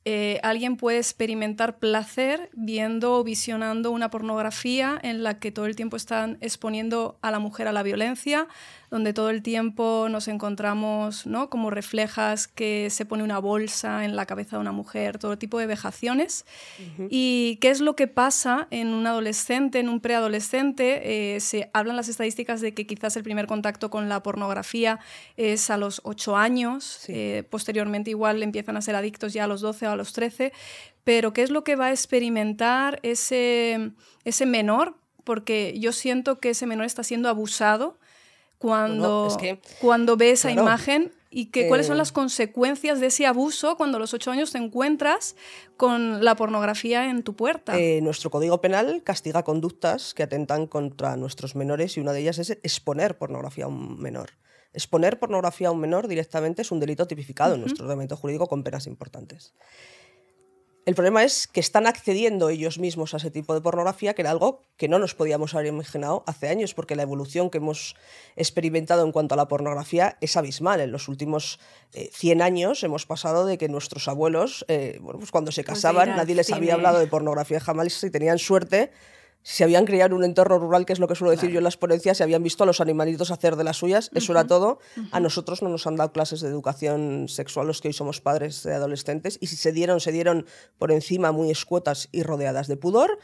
eh, 0.05 0.39
alguien 0.45 0.77
puede 0.77 0.99
experimentar 0.99 1.79
placer 1.79 2.51
viendo 2.53 3.15
o 3.15 3.25
visionando 3.25 3.91
una 3.91 4.11
pornografía 4.11 4.99
en 5.03 5.25
la 5.25 5.41
que 5.41 5.51
todo 5.51 5.67
el 5.67 5.75
tiempo 5.75 5.97
están 5.97 6.39
exponiendo 6.41 7.19
a 7.23 7.33
la 7.33 7.41
mujer 7.41 7.67
a 7.67 7.73
la 7.73 7.83
violencia, 7.83 8.47
donde 8.97 9.13
todo 9.13 9.29
el 9.29 9.43
tiempo 9.43 10.09
nos 10.11 10.27
encontramos, 10.27 11.27
¿no? 11.27 11.51
Como 11.51 11.69
reflejas 11.69 12.49
que 12.49 12.89
se 12.89 13.05
pone 13.05 13.23
una 13.23 13.39
bolsa 13.39 14.07
en 14.07 14.17
la 14.17 14.25
cabeza 14.25 14.57
de 14.57 14.63
una 14.63 14.73
mujer, 14.73 15.19
todo 15.19 15.37
tipo 15.37 15.59
de 15.59 15.67
vejaciones. 15.67 16.47
¿Y 17.11 17.59
qué 17.61 17.69
es 17.69 17.83
lo 17.83 17.95
que 17.95 18.07
pasa 18.07 18.69
en 18.71 18.95
un 18.95 19.07
adolescente, 19.07 19.81
en 19.81 19.91
un 19.91 20.01
preadolescente? 20.01 21.35
Eh, 21.37 21.41
se 21.41 21.69
hablan 21.75 21.97
las 21.97 22.09
estadísticas 22.09 22.63
de 22.63 22.73
que 22.73 22.87
quizás 22.87 23.15
el 23.19 23.23
primer 23.23 23.47
contacto 23.47 23.91
con 23.91 24.09
la 24.09 24.23
pornografía 24.23 24.99
es 25.37 25.69
a 25.69 25.77
los 25.77 26.01
8 26.05 26.35
años, 26.35 27.05
eh, 27.09 27.45
posteriormente 27.51 28.09
igual 28.09 28.43
empiezan 28.43 28.79
a 28.79 28.81
ser 28.81 28.95
adictos 28.95 29.35
ya 29.35 29.45
a 29.45 29.47
los 29.47 29.61
12 29.61 29.89
o 29.89 29.91
a 29.91 29.97
los 29.97 30.15
13, 30.15 30.55
pero 31.05 31.35
¿qué 31.35 31.43
es 31.43 31.51
lo 31.51 31.65
que 31.65 31.77
va 31.77 31.89
a 31.89 31.91
experimentar 31.91 32.99
ese, 33.03 33.91
ese 34.25 34.47
menor? 34.47 34.97
Porque 35.23 35.79
yo 35.79 35.93
siento 35.93 36.41
que 36.41 36.51
ese 36.51 36.67
menor 36.67 36.87
está 36.87 37.03
siendo 37.03 37.29
abusado 37.29 37.99
cuando, 38.59 39.37
cuando 39.81 40.17
ve 40.17 40.31
esa 40.31 40.51
imagen 40.51 41.13
y 41.31 41.47
que, 41.47 41.69
cuáles 41.69 41.87
son 41.87 41.99
las 41.99 42.11
eh, 42.11 42.15
consecuencias 42.15 43.01
de 43.01 43.09
ese 43.09 43.27
abuso 43.27 43.77
cuando 43.77 43.99
a 43.99 44.01
los 44.01 44.15
ocho 44.15 44.31
años 44.31 44.53
te 44.53 44.59
encuentras 44.59 45.37
con 45.77 46.25
la 46.25 46.35
pornografía 46.35 47.11
en 47.11 47.23
tu 47.23 47.37
puerta. 47.37 47.79
Eh, 47.79 48.01
nuestro 48.01 48.31
Código 48.31 48.61
Penal 48.61 49.03
castiga 49.05 49.43
conductas 49.43 50.15
que 50.15 50.23
atentan 50.23 50.67
contra 50.67 51.17
nuestros 51.17 51.55
menores 51.55 51.97
y 51.97 52.01
una 52.01 52.13
de 52.13 52.21
ellas 52.21 52.39
es 52.39 52.51
exponer 52.51 53.19
pornografía 53.19 53.67
a 53.67 53.69
un 53.69 54.01
menor. 54.01 54.31
Exponer 54.73 55.19
pornografía 55.19 55.69
a 55.69 55.73
un 55.73 55.81
menor 55.81 56.09
directamente 56.09 56.63
es 56.63 56.71
un 56.71 56.81
delito 56.81 57.07
tipificado 57.07 57.55
en 57.55 57.61
nuestro 57.61 57.85
ordenamiento 57.85 58.17
jurídico 58.17 58.47
con 58.47 58.63
penas 58.63 58.87
importantes. 58.87 59.53
El 60.87 60.95
problema 60.95 61.25
es 61.25 61.49
que 61.49 61.59
están 61.59 61.89
accediendo 61.89 62.49
ellos 62.49 62.79
mismos 62.79 63.13
a 63.13 63.17
ese 63.17 63.33
tipo 63.33 63.55
de 63.55 63.61
pornografía, 63.61 64.15
que 64.15 64.23
era 64.23 64.31
algo 64.31 64.63
que 64.77 64.87
no 64.87 65.01
nos 65.01 65.17
podíamos 65.17 65.53
haber 65.53 65.67
imaginado 65.67 66.23
hace 66.29 66.49
años, 66.49 66.75
porque 66.75 66.95
la 66.95 67.03
evolución 67.03 67.51
que 67.51 67.59
hemos 67.59 67.97
experimentado 68.37 69.05
en 69.05 69.11
cuanto 69.11 69.35
a 69.35 69.37
la 69.37 69.49
pornografía 69.49 70.17
es 70.21 70.37
abismal. 70.37 70.81
En 70.81 70.93
los 70.93 71.09
últimos 71.09 71.59
100 71.91 72.41
eh, 72.41 72.45
años 72.45 72.85
hemos 72.85 73.05
pasado 73.05 73.47
de 73.47 73.59
que 73.59 73.69
nuestros 73.69 74.07
abuelos, 74.07 74.65
eh, 74.69 74.99
bueno, 75.01 75.19
pues 75.19 75.33
cuando 75.33 75.51
se 75.51 75.65
pues 75.65 75.75
casaban, 75.75 76.11
nadie 76.11 76.37
les 76.37 76.53
había 76.53 76.75
hablado 76.75 77.01
de 77.01 77.09
pornografía 77.09 77.59
jamás 77.59 78.05
y 78.05 78.11
tenían 78.11 78.39
suerte 78.39 78.93
se 79.49 79.63
habían 79.63 79.85
criado 79.85 80.09
en 80.09 80.15
un 80.15 80.25
entorno 80.25 80.59
rural, 80.59 80.85
que 80.87 80.93
es 80.93 80.99
lo 80.99 81.07
que 81.07 81.15
suelo 81.15 81.31
decir 81.31 81.51
yo 81.51 81.59
en 81.59 81.65
las 81.65 81.77
ponencias, 81.77 82.17
se 82.17 82.25
habían 82.25 82.43
visto 82.43 82.65
a 82.65 82.67
los 82.67 82.81
animalitos 82.81 83.31
hacer 83.31 83.55
de 83.55 83.63
las 83.63 83.77
suyas, 83.77 84.11
eso 84.13 84.33
era 84.33 84.45
todo. 84.49 84.81
A 85.13 85.21
nosotros 85.21 85.63
no 85.63 85.69
nos 85.69 85.87
han 85.87 85.95
dado 85.95 86.11
clases 86.11 86.41
de 86.41 86.49
educación 86.49 87.29
sexual, 87.29 87.69
los 87.69 87.81
que 87.81 87.87
hoy 87.87 87.95
somos 87.95 88.21
padres 88.21 88.65
de 88.65 88.75
adolescentes, 88.75 89.39
y 89.41 89.47
si 89.47 89.55
se 89.55 89.71
dieron, 89.71 90.01
se 90.01 90.11
dieron 90.11 90.47
por 90.79 90.91
encima 90.91 91.31
muy 91.31 91.53
escuetas 91.53 92.09
y 92.11 92.25
rodeadas 92.25 92.67
de 92.67 92.77
pudor. 92.77 93.21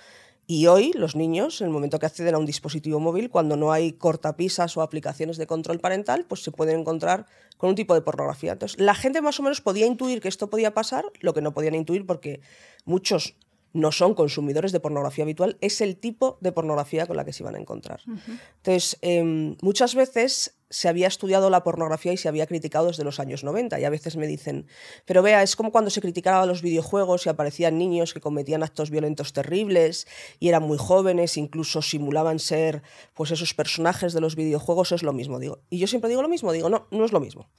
Y 0.47 0.69
hoy 0.69 0.93
los 0.95 1.17
niños, 1.17 1.61
en 1.61 1.67
el 1.67 1.73
momento 1.73 1.99
que 1.99 2.07
acceden 2.07 2.37
a 2.37 2.39
un 2.39 2.47
dispositivo 2.47 3.01
móvil, 3.01 3.29
cuando 3.29 3.57
no 3.57 3.73
hay 3.73 3.93
cortapisas 3.93 4.77
o 4.77 4.83
aplicaciones 4.83 5.39
de 5.39 5.49
control 5.49 5.81
parental, 5.81 6.25
pues 6.29 6.45
se 6.45 6.53
pueden 6.53 6.79
encontrar 6.79 7.27
con 7.57 7.71
un 7.71 7.75
tipo 7.75 7.95
de 7.95 8.01
pornografía. 8.01 8.53
Entonces, 8.53 8.79
la 8.79 8.95
gente 8.95 9.23
más 9.23 9.41
o 9.41 9.43
menos 9.43 9.61
podía 9.61 9.87
intuir 9.87 10.21
que 10.21 10.29
esto 10.29 10.49
podía 10.49 10.73
pasar, 10.73 11.05
lo 11.19 11.35
que 11.35 11.43
no 11.43 11.53
podían 11.53 11.75
intuir 11.75 12.07
porque 12.07 12.43
muchos 12.85 13.35
no 13.73 13.93
son 13.93 14.15
consumidores 14.15 14.73
de 14.73 14.81
pornografía 14.81 15.25
habitual, 15.25 15.57
es 15.61 15.81
el 15.81 15.97
tipo 15.97 16.39
de 16.41 16.53
pornografía 16.53 17.07
con 17.07 17.17
la 17.17 17.25
que 17.25 17.33
se 17.33 17.43
iban 17.43 17.55
a 17.55 17.59
encontrar. 17.59 18.01
Entonces, 18.07 18.99
em, 19.01 19.57
muchas 19.63 19.95
veces 19.95 20.57
se 20.73 20.89
había 20.89 21.07
estudiado 21.07 21.51
la 21.51 21.65
pornografía 21.65 22.13
y 22.13 22.17
se 22.17 22.29
había 22.29 22.47
criticado 22.47 22.87
desde 22.87 23.05
los 23.05 23.21
años 23.21 23.45
90 23.45 23.79
y 23.79 23.85
a 23.85 23.91
veces 23.91 24.17
me 24.17 24.27
dicen, 24.27 24.67
pero 25.05 25.23
vea, 25.23 25.43
es 25.43 25.55
como 25.55 25.71
cuando 25.71 25.91
se 25.91 26.01
criticaban 26.01 26.49
los 26.49 26.63
videojuegos 26.63 27.27
y 27.27 27.29
aparecían 27.29 27.77
niños 27.77 28.15
que 28.15 28.21
cometían 28.21 28.63
actos 28.63 28.91
violentos 28.91 29.35
terribles 29.35 30.07
y 30.41 30.49
eran 30.49 30.63
muy 30.63 30.79
jóvenes, 30.79 31.37
incluso 31.37 31.83
simulaban 31.83 32.39
ser 32.39 32.83
pues 33.15 33.31
esos 33.31 33.53
personajes 33.53 34.15
de 34.15 34.23
los 34.23 34.35
videojuegos, 34.35 34.93
es 34.93 35.03
lo 35.03 35.13
mismo, 35.13 35.39
digo. 35.39 35.61
Y 35.69 35.79
yo 35.79 35.87
siempre 35.87 36.09
digo 36.09 36.23
lo 36.23 36.29
mismo, 36.29 36.53
digo, 36.53 36.71
no, 36.71 36.87
no 36.91 37.05
es 37.05 37.13
lo 37.13 37.21
mismo. 37.21 37.51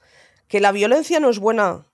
Que 0.48 0.60
la 0.60 0.72
violencia 0.72 1.20
no 1.20 1.30
es 1.30 1.38
buena 1.38 1.86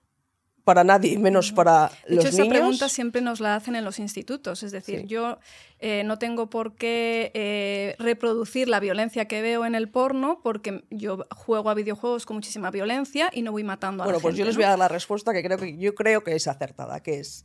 para 0.63 0.83
nadie, 0.83 1.17
menos 1.17 1.51
para 1.51 1.91
de 2.07 2.15
los 2.15 2.25
hecho, 2.25 2.37
niños. 2.37 2.47
Esa 2.47 2.49
pregunta 2.49 2.89
siempre 2.89 3.21
nos 3.21 3.39
la 3.39 3.55
hacen 3.55 3.75
en 3.75 3.83
los 3.83 3.99
institutos. 3.99 4.63
Es 4.63 4.71
decir, 4.71 5.05
yo 5.05 5.39
eh, 5.79 6.03
no 6.05 6.19
tengo 6.19 6.49
por 6.49 6.75
qué 6.75 7.31
eh, 7.33 7.95
reproducir 7.99 8.69
la 8.69 8.79
violencia 8.79 9.25
que 9.25 9.41
veo 9.41 9.65
en 9.65 9.75
el 9.75 9.89
porno 9.89 10.39
porque 10.43 10.83
yo 10.89 11.25
juego 11.35 11.69
a 11.69 11.73
videojuegos 11.73 12.25
con 12.25 12.35
muchísima 12.35 12.69
violencia 12.71 13.29
y 13.33 13.41
no 13.41 13.51
voy 13.51 13.63
matando 13.63 14.03
a 14.03 14.05
bueno, 14.05 14.19
la 14.19 14.21
pues 14.21 14.33
gente. 14.33 14.39
yo 14.39 14.45
les 14.45 14.55
voy 14.55 14.65
a 14.65 14.69
dar 14.69 14.79
la 14.79 14.87
respuesta 14.87 15.33
que 15.33 15.43
creo 15.43 15.57
que 15.57 15.77
yo 15.77 15.95
creo 15.95 16.23
que 16.23 16.35
es 16.35 16.47
acertada, 16.47 17.01
que 17.01 17.19
es 17.19 17.43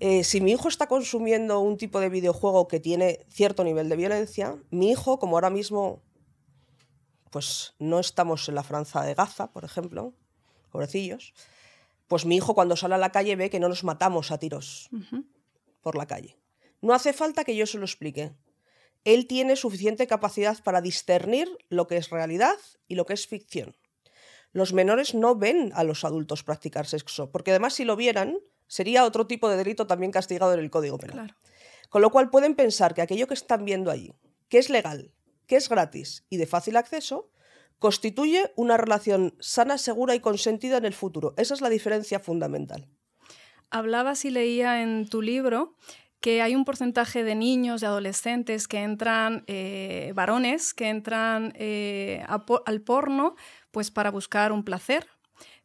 eh, 0.00 0.22
si 0.22 0.40
mi 0.40 0.52
hijo 0.52 0.68
está 0.68 0.86
consumiendo 0.86 1.58
un 1.58 1.76
tipo 1.76 1.98
de 1.98 2.08
videojuego 2.08 2.68
que 2.68 2.78
tiene 2.78 3.26
cierto 3.28 3.64
nivel 3.64 3.88
de 3.88 3.96
violencia, 3.96 4.56
mi 4.70 4.92
hijo, 4.92 5.18
como 5.18 5.36
ahora 5.36 5.50
mismo, 5.50 6.02
pues 7.30 7.74
no 7.80 7.98
estamos 7.98 8.48
en 8.48 8.54
la 8.54 8.62
Franza 8.62 9.02
de 9.02 9.14
Gaza, 9.14 9.50
por 9.50 9.64
ejemplo, 9.64 10.14
pobrecillos 10.70 11.34
pues 12.08 12.24
mi 12.24 12.36
hijo 12.36 12.54
cuando 12.54 12.76
sale 12.76 12.94
a 12.94 12.98
la 12.98 13.12
calle 13.12 13.36
ve 13.36 13.50
que 13.50 13.60
no 13.60 13.68
nos 13.68 13.84
matamos 13.84 14.30
a 14.30 14.38
tiros 14.38 14.90
por 15.82 15.94
la 15.94 16.06
calle. 16.06 16.36
No 16.80 16.94
hace 16.94 17.12
falta 17.12 17.44
que 17.44 17.54
yo 17.54 17.66
se 17.66 17.78
lo 17.78 17.84
explique. 17.84 18.32
él 19.04 19.26
tiene 19.26 19.56
suficiente 19.56 20.06
capacidad 20.06 20.62
para 20.62 20.80
discernir 20.80 21.48
lo 21.68 21.86
que 21.86 21.96
es 21.96 22.10
realidad 22.10 22.56
y 22.88 22.94
lo 22.96 23.06
que 23.06 23.14
es 23.14 23.26
ficción. 23.26 23.76
Los 24.52 24.72
menores 24.72 25.14
no 25.14 25.36
ven 25.36 25.70
a 25.74 25.84
los 25.84 26.04
adultos 26.04 26.42
practicar 26.42 26.86
sexo, 26.86 27.30
porque 27.30 27.52
además 27.52 27.74
si 27.74 27.84
lo 27.84 27.96
vieran, 27.96 28.38
sería 28.66 29.04
otro 29.04 29.26
tipo 29.26 29.48
de 29.48 29.56
delito 29.56 29.86
también 29.86 30.10
castigado 30.10 30.54
en 30.54 30.60
el 30.60 30.70
Código 30.70 30.98
Penal. 30.98 31.36
Con 31.90 32.02
lo 32.02 32.10
cual 32.10 32.30
pueden 32.30 32.54
pensar 32.54 32.94
que 32.94 33.02
aquello 33.02 33.26
que 33.26 33.34
están 33.34 33.64
viendo 33.64 33.90
allí, 33.90 34.12
que 34.48 34.58
es 34.58 34.68
legal, 34.68 35.12
que 35.46 35.56
es 35.56 35.68
gratis 35.68 36.24
y 36.28 36.36
de 36.36 36.46
fácil 36.46 36.76
acceso, 36.76 37.30
constituye 37.78 38.52
una 38.56 38.76
relación 38.76 39.34
sana, 39.40 39.78
segura 39.78 40.14
y 40.14 40.20
consentida 40.20 40.78
en 40.78 40.84
el 40.84 40.94
futuro. 40.94 41.34
Esa 41.36 41.54
es 41.54 41.60
la 41.60 41.68
diferencia 41.68 42.20
fundamental. 42.20 42.88
Hablabas 43.70 44.24
y 44.24 44.30
leía 44.30 44.82
en 44.82 45.08
tu 45.08 45.22
libro 45.22 45.76
que 46.20 46.42
hay 46.42 46.56
un 46.56 46.64
porcentaje 46.64 47.22
de 47.22 47.34
niños, 47.34 47.80
de 47.80 47.86
adolescentes 47.86 48.66
que 48.66 48.82
entran, 48.82 49.44
eh, 49.46 50.12
varones, 50.14 50.74
que 50.74 50.88
entran 50.88 51.52
eh, 51.56 52.24
al 52.66 52.80
porno 52.80 53.36
pues 53.70 53.90
para 53.90 54.10
buscar 54.10 54.50
un 54.50 54.64
placer, 54.64 55.06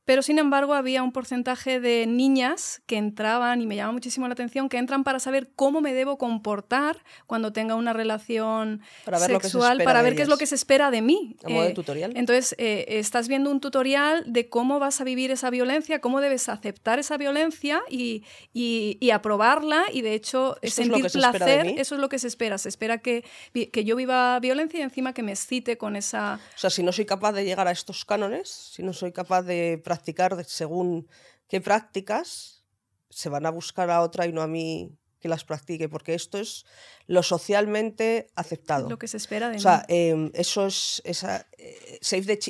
pero 0.05 0.21
sin 0.21 0.39
embargo 0.39 0.73
había 0.73 1.03
un 1.03 1.11
porcentaje 1.11 1.79
de 1.79 2.05
niñas 2.07 2.81
que 2.85 2.97
entraban, 2.97 3.61
y 3.61 3.67
me 3.67 3.75
llama 3.75 3.93
muchísimo 3.93 4.27
la 4.27 4.33
atención, 4.33 4.69
que 4.69 4.77
entran 4.77 5.03
para 5.03 5.19
saber 5.19 5.49
cómo 5.55 5.81
me 5.81 5.93
debo 5.93 6.17
comportar 6.17 7.03
cuando 7.25 7.53
tenga 7.53 7.75
una 7.75 7.93
relación 7.93 8.81
sexual, 9.17 9.81
para 9.83 10.01
ver 10.01 10.15
qué 10.15 10.23
es 10.23 10.27
lo 10.27 10.37
que 10.37 10.45
se 10.45 10.55
espera 10.55 10.91
de 10.91 11.01
mí. 11.01 11.37
A 11.43 11.49
modo 11.49 11.63
de 11.63 11.69
eh, 11.69 11.73
tutorial. 11.73 12.13
Entonces, 12.15 12.55
eh, 12.57 12.85
estás 12.87 13.27
viendo 13.27 13.49
un 13.49 13.59
tutorial 13.59 14.23
de 14.27 14.49
cómo 14.49 14.79
vas 14.79 14.99
a 15.01 15.03
vivir 15.03 15.31
esa 15.31 15.49
violencia, 15.49 15.99
cómo 15.99 16.21
debes 16.21 16.49
aceptar 16.49 16.99
esa 16.99 17.17
violencia 17.17 17.81
y, 17.89 18.23
y, 18.53 19.11
aprobarla, 19.11 19.85
y 19.91 20.01
de 20.01 20.13
hecho 20.13 20.57
sentir 20.63 21.05
placer, 21.11 21.75
eso 21.77 21.95
es 21.95 22.01
lo 22.01 22.09
que 22.09 22.19
se 22.19 22.27
espera. 22.27 22.57
Se 22.57 22.69
espera 22.69 22.97
que, 22.97 23.23
que 23.53 23.83
yo 23.83 23.95
viva 23.95 24.39
violencia 24.39 24.79
y 24.79 24.83
encima 24.83 25.13
que 25.13 25.23
me 25.23 25.31
excite 25.31 25.77
con 25.77 25.95
esa... 25.95 26.39
O 26.55 26.59
sea, 26.59 26.69
si 26.69 26.83
no 26.83 26.91
soy 26.91 27.05
capaz 27.05 27.33
de 27.33 27.45
llegar 27.45 27.67
a 27.67 27.71
estos 27.71 28.05
cánones, 28.05 28.49
si 28.49 28.83
no 28.83 28.93
soy 28.93 29.11
capaz 29.11 29.43
de 29.43 29.81
practicar 29.93 30.43
según 30.45 31.07
qué 31.47 31.61
prácticas, 31.61 32.63
se 33.09 33.29
van 33.29 33.45
a 33.45 33.51
buscar 33.51 33.91
a 33.91 34.01
otra 34.01 34.25
y 34.25 34.33
no 34.33 34.41
a 34.41 34.47
mí 34.47 34.97
que 35.23 35.29
las 35.29 35.45
practique, 35.45 35.87
porque 35.87 36.13
esto 36.13 36.37
es 36.37 36.65
lo 37.07 37.23
socialmente 37.23 38.27
aceptado. 38.35 38.89
Lo 38.89 38.99
que 38.99 39.07
se 39.07 39.15
espera 39.15 39.49
de 39.49 39.55
O 39.55 39.59
sea, 39.59 39.85
em, 39.87 40.31
eso 40.33 40.67
es. 40.67 41.01
Esa, 41.05 41.47
eh, 41.57 41.99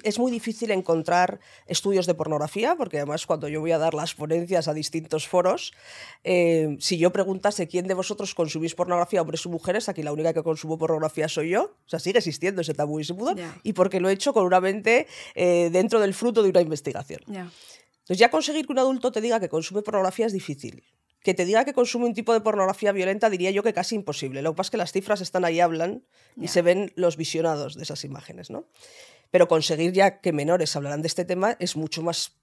es 0.03 0.19
muy 0.19 0.31
difícil 0.31 0.71
encontrar 0.71 1.39
estudios 1.67 2.07
de 2.07 2.15
pornografía, 2.15 2.75
porque 2.75 2.97
además, 2.97 3.27
cuando 3.27 3.47
yo 3.47 3.61
voy 3.61 3.73
a 3.73 3.77
dar 3.77 3.93
las 3.93 4.15
ponencias 4.15 4.67
a 4.67 4.73
distintos 4.73 5.27
foros, 5.27 5.71
em, 6.23 6.79
si 6.79 6.97
yo 6.97 7.11
preguntase 7.13 7.67
quién 7.67 7.85
de 7.85 7.93
vosotros 7.93 8.33
consumís 8.33 8.73
pornografía, 8.73 9.21
hombres 9.21 9.45
o 9.45 9.49
mujeres, 9.49 9.87
aquí 9.87 10.01
la 10.01 10.11
única 10.11 10.33
que 10.33 10.41
consumo 10.41 10.79
pornografía 10.79 11.27
soy 11.29 11.49
yo. 11.49 11.77
O 11.85 11.89
sea, 11.89 11.99
sigue 11.99 12.17
existiendo 12.17 12.61
ese 12.61 12.73
tabú 12.73 12.97
y 12.97 13.03
ese 13.03 13.13
pudor, 13.13 13.37
y 13.61 13.73
porque 13.73 13.99
lo 13.99 14.09
he 14.09 14.13
hecho 14.13 14.33
con 14.33 14.45
una 14.45 14.59
mente 14.59 15.05
eh, 15.35 15.69
dentro 15.71 15.99
del 15.99 16.15
fruto 16.15 16.41
de 16.41 16.49
una 16.49 16.61
investigación. 16.61 17.21
Entonces, 17.27 18.17
ya 18.17 18.31
conseguir 18.31 18.65
que 18.65 18.73
un 18.73 18.79
adulto 18.79 19.11
te 19.11 19.21
diga 19.21 19.39
que 19.39 19.47
consume 19.47 19.83
pornografía 19.83 20.25
es 20.25 20.33
difícil 20.33 20.83
que 21.23 21.33
te 21.33 21.45
diga 21.45 21.63
que 21.63 21.73
consume 21.73 22.05
un 22.05 22.13
tipo 22.13 22.33
de 22.33 22.41
pornografía 22.41 22.91
violenta 22.91 23.29
diría 23.29 23.49
yo 23.49 23.63
que 23.63 23.73
casi 23.73 23.95
imposible. 23.95 24.41
Lo 24.41 24.51
que 24.51 24.57
pasa 24.57 24.67
es 24.67 24.71
que 24.71 24.77
las 24.77 24.91
cifras 24.91 25.21
están 25.21 25.45
ahí, 25.45 25.61
hablan 25.61 26.03
y 26.39 26.49
se 26.49 26.61
ven 26.61 26.91
los 26.95 27.15
visionados 27.15 27.75
de 27.75 27.83
esas 27.83 28.03
imágenes, 28.03 28.49
¿no? 28.49 28.65
Pero 29.31 29.47
conseguir 29.47 29.93
ya 29.93 30.19
que 30.19 30.33
menores 30.33 30.75
hablaran 30.75 31.01
de 31.01 31.07
este 31.07 31.25
tema 31.25 31.55
es 31.59 31.77
mucho 31.77 32.03
más 32.03 32.33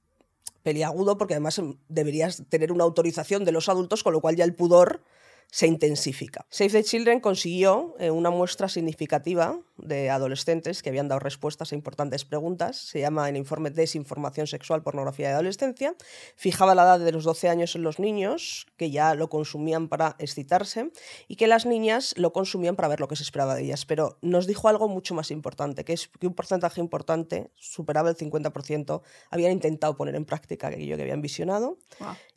peliagudo 0.63 1.19
porque 1.19 1.35
además 1.35 1.59
em, 1.59 1.77
deberías 1.89 2.43
tener 2.49 2.73
una 2.73 2.85
autorización 2.85 3.45
de 3.45 3.53
los 3.53 3.69
adultos, 3.69 4.03
con 4.03 4.15
lo 4.15 4.21
cual 4.21 4.37
ya 4.37 4.45
el 4.45 4.55
pudor 4.55 5.03
se 5.51 5.67
intensifica. 5.67 6.47
Save 6.49 6.71
the 6.71 6.85
Children 6.85 7.21
consiguió 7.21 7.95
eh, 7.99 8.11
una 8.11 8.31
muestra 8.31 8.69
significativa 8.69 9.59
de 9.77 10.11
adolescentes 10.11 10.83
que 10.83 10.91
habían 10.91 11.09
dado 11.09 11.21
respuestas 11.21 11.73
a 11.73 11.75
importantes 11.75 12.25
preguntas. 12.25 12.77
Se 12.77 13.01
llama 13.01 13.29
el 13.29 13.37
informe 13.37 13.71
Desinformación 13.71 14.47
Sexual, 14.47 14.83
Pornografía 14.83 15.29
de 15.29 15.35
Adolescencia. 15.35 15.95
Fijaba 16.37 16.75
la 16.75 16.83
edad 16.83 17.01
de 17.01 17.13
los 17.13 17.25
12 17.25 17.49
años 17.49 17.75
en 17.75 17.83
los 17.83 17.99
niños, 17.99 18.67
que 18.77 18.91
ya 18.91 19.15
lo 19.15 19.29
consumían 19.29 19.89
para 19.89 20.17
excitarse, 20.19 20.91
y 21.29 21.37
que 21.37 21.47
las 21.47 21.67
niñas 21.67 22.15
lo 22.17 22.33
consumían 22.33 22.77
para 22.77 22.89
ver 22.89 23.01
lo 23.01 23.09
que 23.09 23.17
se 23.17 23.23
esperaba 23.23 23.55
de 23.55 23.65
ellas. 23.65 23.87
Pero 23.87 24.19
nos 24.23 24.47
dijo 24.47 24.69
algo 24.69 24.89
mucho 24.89 25.15
más 25.15 25.31
importante, 25.31 25.85
que 25.85 25.95
es 25.95 26.09
que 26.09 26.27
un 26.27 26.35
porcentaje 26.35 26.81
importante, 26.81 27.51
superaba 27.57 28.11
el 28.11 28.17
50%, 28.17 29.03
habían 29.31 29.53
intentado 29.53 29.97
poner 29.97 30.15
en 30.15 30.25
práctica 30.25 30.69
aquello 30.69 30.97
que 30.97 31.03
habían 31.03 31.23
visionado. 31.23 31.79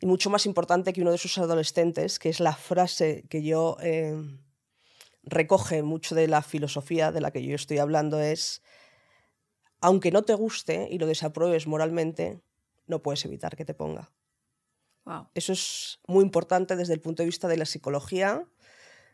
Y 0.00 0.06
mucho 0.06 0.30
más 0.30 0.46
importante 0.46 0.92
que 0.92 1.02
uno 1.02 1.10
de 1.10 1.16
esos 1.16 1.38
adolescentes, 1.38 2.18
que 2.18 2.28
es 2.28 2.40
la 2.40 2.54
frase 2.54 3.03
que 3.28 3.42
yo 3.42 3.76
eh, 3.80 4.16
recoge 5.22 5.82
mucho 5.82 6.14
de 6.14 6.28
la 6.28 6.42
filosofía 6.42 7.12
de 7.12 7.20
la 7.20 7.30
que 7.30 7.42
yo 7.44 7.54
estoy 7.54 7.78
hablando 7.78 8.20
es, 8.20 8.62
aunque 9.80 10.10
no 10.10 10.22
te 10.22 10.34
guste 10.34 10.88
y 10.90 10.98
lo 10.98 11.06
desapruebes 11.06 11.66
moralmente, 11.66 12.40
no 12.86 13.02
puedes 13.02 13.24
evitar 13.24 13.56
que 13.56 13.64
te 13.64 13.74
ponga. 13.74 14.10
Eso 15.34 15.52
es 15.52 16.00
muy 16.06 16.24
importante 16.24 16.76
desde 16.76 16.94
el 16.94 17.00
punto 17.00 17.22
de 17.22 17.26
vista 17.26 17.48
de 17.48 17.58
la 17.58 17.66
psicología, 17.66 18.46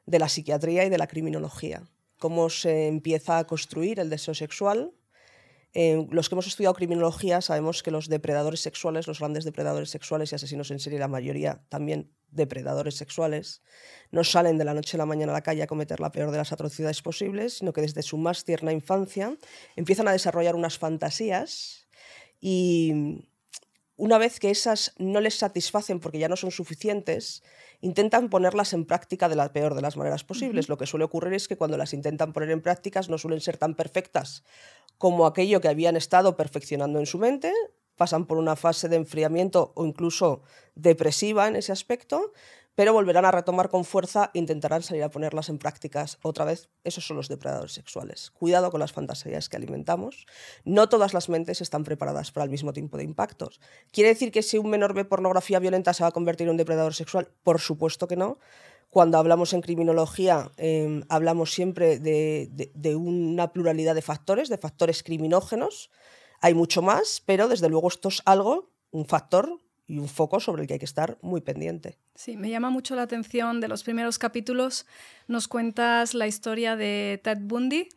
de 0.06 0.18
la 0.18 0.28
psiquiatría 0.28 0.84
y 0.84 0.90
de 0.90 0.98
la 0.98 1.08
criminología. 1.08 1.82
Cómo 2.18 2.48
se 2.50 2.86
empieza 2.86 3.38
a 3.38 3.46
construir 3.46 3.98
el 3.98 4.10
deseo 4.10 4.34
sexual. 4.34 4.92
Eh, 5.72 6.06
los 6.10 6.28
que 6.28 6.34
hemos 6.34 6.48
estudiado 6.48 6.74
criminología 6.74 7.40
sabemos 7.40 7.82
que 7.82 7.90
los 7.90 8.08
depredadores 8.08 8.60
sexuales, 8.60 9.06
los 9.06 9.20
grandes 9.20 9.44
depredadores 9.44 9.90
sexuales 9.90 10.32
y 10.32 10.34
asesinos 10.34 10.70
en 10.70 10.80
serie, 10.80 10.98
la 10.98 11.06
mayoría 11.06 11.62
también 11.68 12.12
depredadores 12.30 12.96
sexuales 12.96 13.62
no 14.10 14.24
salen 14.24 14.58
de 14.58 14.64
la 14.64 14.74
noche 14.74 14.96
a 14.96 14.98
la 14.98 15.06
mañana 15.06 15.32
a 15.32 15.34
la 15.34 15.42
calle 15.42 15.62
a 15.62 15.66
cometer 15.66 16.00
la 16.00 16.10
peor 16.10 16.30
de 16.30 16.38
las 16.38 16.52
atrocidades 16.52 17.02
posibles, 17.02 17.58
sino 17.58 17.72
que 17.72 17.80
desde 17.80 18.02
su 18.02 18.18
más 18.18 18.44
tierna 18.44 18.72
infancia 18.72 19.36
empiezan 19.76 20.08
a 20.08 20.12
desarrollar 20.12 20.56
unas 20.56 20.78
fantasías 20.78 21.88
y 22.40 23.28
una 24.00 24.16
vez 24.16 24.40
que 24.40 24.50
esas 24.50 24.94
no 24.96 25.20
les 25.20 25.36
satisfacen 25.36 26.00
porque 26.00 26.18
ya 26.18 26.28
no 26.28 26.36
son 26.36 26.50
suficientes, 26.50 27.42
intentan 27.82 28.30
ponerlas 28.30 28.72
en 28.72 28.86
práctica 28.86 29.28
de 29.28 29.36
la 29.36 29.52
peor 29.52 29.74
de 29.74 29.82
las 29.82 29.98
maneras 29.98 30.24
posibles. 30.24 30.70
Lo 30.70 30.78
que 30.78 30.86
suele 30.86 31.04
ocurrir 31.04 31.34
es 31.34 31.48
que 31.48 31.58
cuando 31.58 31.76
las 31.76 31.92
intentan 31.92 32.32
poner 32.32 32.50
en 32.50 32.62
prácticas 32.62 33.10
no 33.10 33.18
suelen 33.18 33.42
ser 33.42 33.58
tan 33.58 33.74
perfectas 33.74 34.42
como 34.96 35.26
aquello 35.26 35.60
que 35.60 35.68
habían 35.68 35.96
estado 35.96 36.34
perfeccionando 36.34 36.98
en 36.98 37.04
su 37.04 37.18
mente, 37.18 37.52
pasan 37.96 38.24
por 38.24 38.38
una 38.38 38.56
fase 38.56 38.88
de 38.88 38.96
enfriamiento 38.96 39.72
o 39.76 39.84
incluso 39.84 40.42
depresiva 40.74 41.46
en 41.46 41.56
ese 41.56 41.70
aspecto, 41.70 42.32
pero 42.80 42.94
volverán 42.94 43.26
a 43.26 43.30
retomar 43.30 43.68
con 43.68 43.84
fuerza 43.84 44.30
e 44.32 44.38
intentarán 44.38 44.82
salir 44.82 45.02
a 45.02 45.10
ponerlas 45.10 45.50
en 45.50 45.58
prácticas 45.58 46.16
otra 46.22 46.46
vez. 46.46 46.70
Esos 46.82 47.06
son 47.06 47.18
los 47.18 47.28
depredadores 47.28 47.74
sexuales. 47.74 48.30
Cuidado 48.30 48.70
con 48.70 48.80
las 48.80 48.90
fantasías 48.90 49.50
que 49.50 49.58
alimentamos. 49.58 50.24
No 50.64 50.88
todas 50.88 51.12
las 51.12 51.28
mentes 51.28 51.60
están 51.60 51.84
preparadas 51.84 52.32
para 52.32 52.44
el 52.44 52.50
mismo 52.50 52.72
tipo 52.72 52.96
de 52.96 53.04
impactos. 53.04 53.60
¿Quiere 53.92 54.08
decir 54.08 54.32
que 54.32 54.40
si 54.40 54.56
un 54.56 54.70
menor 54.70 54.94
ve 54.94 55.04
pornografía 55.04 55.58
violenta 55.58 55.92
se 55.92 56.04
va 56.04 56.08
a 56.08 56.12
convertir 56.12 56.46
en 56.46 56.52
un 56.52 56.56
depredador 56.56 56.94
sexual? 56.94 57.28
Por 57.42 57.60
supuesto 57.60 58.08
que 58.08 58.16
no. 58.16 58.38
Cuando 58.88 59.18
hablamos 59.18 59.52
en 59.52 59.60
criminología, 59.60 60.50
em, 60.56 61.02
hablamos 61.10 61.52
siempre 61.52 61.98
de 61.98 62.96
una 62.96 63.52
pluralidad 63.52 63.94
de 63.94 64.00
factores, 64.00 64.48
de 64.48 64.56
factores 64.56 65.02
criminógenos 65.02 65.90
hay 66.40 66.54
mucho 66.54 66.80
más, 66.80 67.22
pero 67.26 67.46
desde 67.46 67.68
luego 67.68 67.88
esto 67.88 68.08
es 68.08 68.22
algo, 68.24 68.70
un 68.90 69.04
factor 69.04 69.60
y 69.90 69.98
un 69.98 70.08
foco 70.08 70.38
sobre 70.38 70.62
el 70.62 70.68
que 70.68 70.74
hay 70.74 70.78
que 70.78 70.84
estar 70.84 71.18
muy 71.20 71.40
pendiente. 71.40 71.98
Sí, 72.14 72.36
me 72.36 72.48
llama 72.48 72.70
mucho 72.70 72.94
la 72.94 73.02
atención 73.02 73.60
de 73.60 73.66
los 73.66 73.82
primeros 73.82 74.18
capítulos. 74.18 74.86
Nos 75.26 75.48
cuentas 75.48 76.14
la 76.14 76.28
historia 76.28 76.76
de 76.76 77.20
Ted 77.24 77.38
Bundy, 77.40 77.88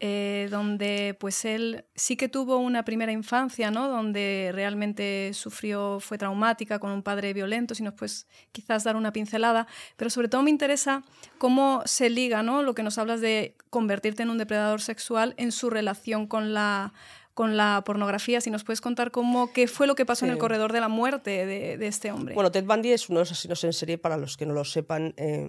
eh, 0.00 0.48
donde 0.50 1.16
pues 1.18 1.46
él 1.46 1.86
sí 1.94 2.16
que 2.16 2.28
tuvo 2.28 2.58
una 2.58 2.84
primera 2.84 3.10
infancia, 3.10 3.70
¿no? 3.70 3.88
Donde 3.88 4.50
realmente 4.52 5.30
sufrió, 5.32 5.98
fue 6.00 6.18
traumática 6.18 6.78
con 6.78 6.90
un 6.90 7.02
padre 7.02 7.32
violento, 7.32 7.74
si 7.74 7.82
nos 7.82 7.94
puedes 7.94 8.26
quizás 8.52 8.84
dar 8.84 8.96
una 8.96 9.12
pincelada. 9.12 9.66
Pero 9.96 10.10
sobre 10.10 10.28
todo 10.28 10.42
me 10.42 10.50
interesa 10.50 11.02
cómo 11.38 11.82
se 11.86 12.10
liga, 12.10 12.42
¿no? 12.42 12.62
Lo 12.62 12.74
que 12.74 12.82
nos 12.82 12.98
hablas 12.98 13.22
de 13.22 13.56
convertirte 13.70 14.22
en 14.24 14.30
un 14.30 14.36
depredador 14.36 14.82
sexual 14.82 15.34
en 15.38 15.52
su 15.52 15.70
relación 15.70 16.26
con 16.26 16.52
la 16.52 16.92
con 17.40 17.56
la 17.56 17.82
pornografía. 17.86 18.42
Si 18.42 18.50
nos 18.50 18.64
puedes 18.64 18.82
contar 18.82 19.10
cómo, 19.10 19.50
qué 19.54 19.66
fue 19.66 19.86
lo 19.86 19.94
que 19.94 20.04
pasó 20.04 20.26
en 20.26 20.30
el 20.30 20.36
corredor 20.36 20.74
de 20.74 20.80
la 20.80 20.88
muerte 20.88 21.46
de, 21.46 21.86
este 21.86 22.12
hombre. 22.12 22.34
Bueno, 22.34 22.52
Ted 22.52 22.66
Bundy 22.66 22.92
es 22.92 23.08
uno 23.08 23.20
de 23.20 23.22
los 23.22 23.32
asesinos 23.32 23.64
en 23.64 23.72
serie, 23.72 23.96
para 23.96 24.18
los 24.18 24.36
que 24.36 24.44
no 24.44 24.52
lo 24.52 24.62
sepan, 24.62 25.14
eh, 25.16 25.48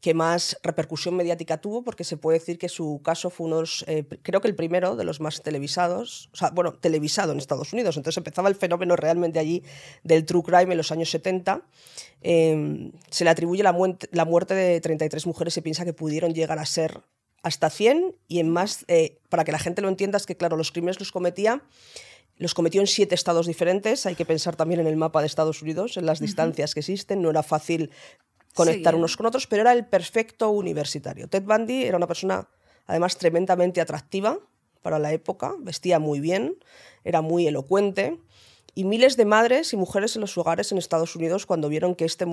que 0.00 0.14
más 0.14 0.58
repercusión 0.64 1.14
mediática 1.14 1.58
tuvo, 1.58 1.84
porque 1.84 2.02
se 2.02 2.16
puede 2.16 2.40
decir 2.40 2.58
que 2.58 2.68
su 2.68 3.00
caso 3.04 3.30
fue 3.30 3.46
uno 3.46 3.56
de 3.58 3.62
los, 3.62 3.84
eh, 3.86 4.04
creo 4.22 4.40
que 4.40 4.48
el 4.48 4.56
primero 4.56 4.96
de 4.96 5.04
los 5.04 5.20
más 5.20 5.42
televisados, 5.42 6.28
o 6.32 6.36
sea, 6.36 6.50
bueno, 6.50 6.72
televisado 6.72 7.30
en 7.30 7.38
Estados 7.38 7.72
Unidos. 7.72 7.96
Entonces 7.96 8.16
empezaba 8.16 8.48
el 8.48 8.56
fenómeno 8.56 8.96
realmente 8.96 9.38
allí 9.38 9.62
del 10.02 10.24
true 10.24 10.42
crime 10.42 10.72
en 10.72 10.76
los 10.76 10.90
años 10.90 11.08
70. 11.10 11.62
Eh, 12.20 12.90
se 13.10 13.22
le 13.22 13.30
atribuye 13.30 13.62
la, 13.62 13.76
la 14.10 14.24
muerte 14.24 14.54
de 14.54 14.80
33 14.80 15.24
mujeres, 15.24 15.54
se 15.54 15.62
piensa 15.62 15.84
que 15.84 15.92
pudieron 15.92 16.34
llegar 16.34 16.58
a 16.58 16.66
ser 16.66 17.00
hasta 17.42 17.70
100 17.70 18.16
y 18.28 18.38
en 18.38 18.50
más, 18.50 18.84
eh, 18.88 19.18
para 19.28 19.44
que 19.44 19.52
la 19.52 19.58
gente 19.58 19.82
lo 19.82 19.88
entienda, 19.88 20.16
es 20.16 20.26
que 20.26 20.36
claro, 20.36 20.56
los 20.56 20.72
crímenes 20.72 20.98
los 20.98 21.12
cometía, 21.12 21.62
los 22.38 22.54
cometió 22.54 22.80
en 22.80 22.86
siete 22.86 23.14
estados 23.14 23.46
diferentes, 23.46 24.06
hay 24.06 24.14
que 24.14 24.24
pensar 24.24 24.56
también 24.56 24.80
en 24.80 24.86
el 24.86 24.96
mapa 24.96 25.20
de 25.20 25.26
Estados 25.26 25.62
Unidos, 25.62 25.96
en 25.96 26.06
las 26.06 26.20
distancias 26.20 26.74
que 26.74 26.80
existen, 26.80 27.22
no 27.22 27.30
era 27.30 27.42
fácil 27.42 27.90
conectar 28.54 28.94
unos 28.94 29.16
con 29.16 29.26
otros, 29.26 29.46
pero 29.46 29.62
era 29.62 29.72
el 29.72 29.86
perfecto 29.86 30.50
universitario. 30.50 31.28
Ted 31.28 31.42
Bundy 31.42 31.84
era 31.84 31.96
una 31.96 32.06
persona 32.06 32.48
además 32.86 33.16
tremendamente 33.16 33.80
atractiva 33.80 34.38
para 34.82 34.98
la 34.98 35.12
época, 35.12 35.54
vestía 35.58 35.98
muy 35.98 36.20
bien, 36.20 36.56
era 37.04 37.22
muy 37.22 37.46
elocuente 37.46 38.18
y 38.74 38.84
miles 38.84 39.16
de 39.16 39.26
madres 39.26 39.72
y 39.72 39.76
mujeres 39.76 40.16
en 40.16 40.22
los 40.22 40.36
hogares 40.38 40.72
en 40.72 40.78
Estados 40.78 41.14
Unidos, 41.14 41.44
cuando 41.44 41.68
vieron 41.68 41.94
que 41.94 42.06
este, 42.06 42.26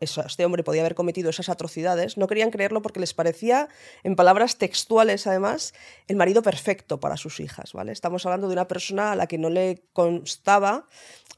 este, 0.00 0.44
hombre 0.44 0.64
podía 0.64 0.80
haber 0.80 0.94
cometido 0.94 1.30
esas 1.30 1.48
atrocidades, 1.48 2.16
no 2.16 2.26
querían 2.26 2.50
creerlo 2.50 2.82
porque 2.82 2.98
les 2.98 3.14
parecía, 3.14 3.68
en 4.02 4.16
palabras 4.16 4.56
textuales 4.58 5.26
además, 5.26 5.72
el 6.08 6.16
marido 6.16 6.42
perfecto 6.42 6.98
para 6.98 7.16
sus 7.16 7.38
hijas. 7.38 7.72
¿vale? 7.72 7.92
Estamos 7.92 8.26
hablando 8.26 8.48
de 8.48 8.54
una 8.54 8.66
persona 8.66 9.12
a 9.12 9.16
la 9.16 9.28
que 9.28 9.38
no 9.38 9.50
le 9.50 9.84
constaba, 9.92 10.88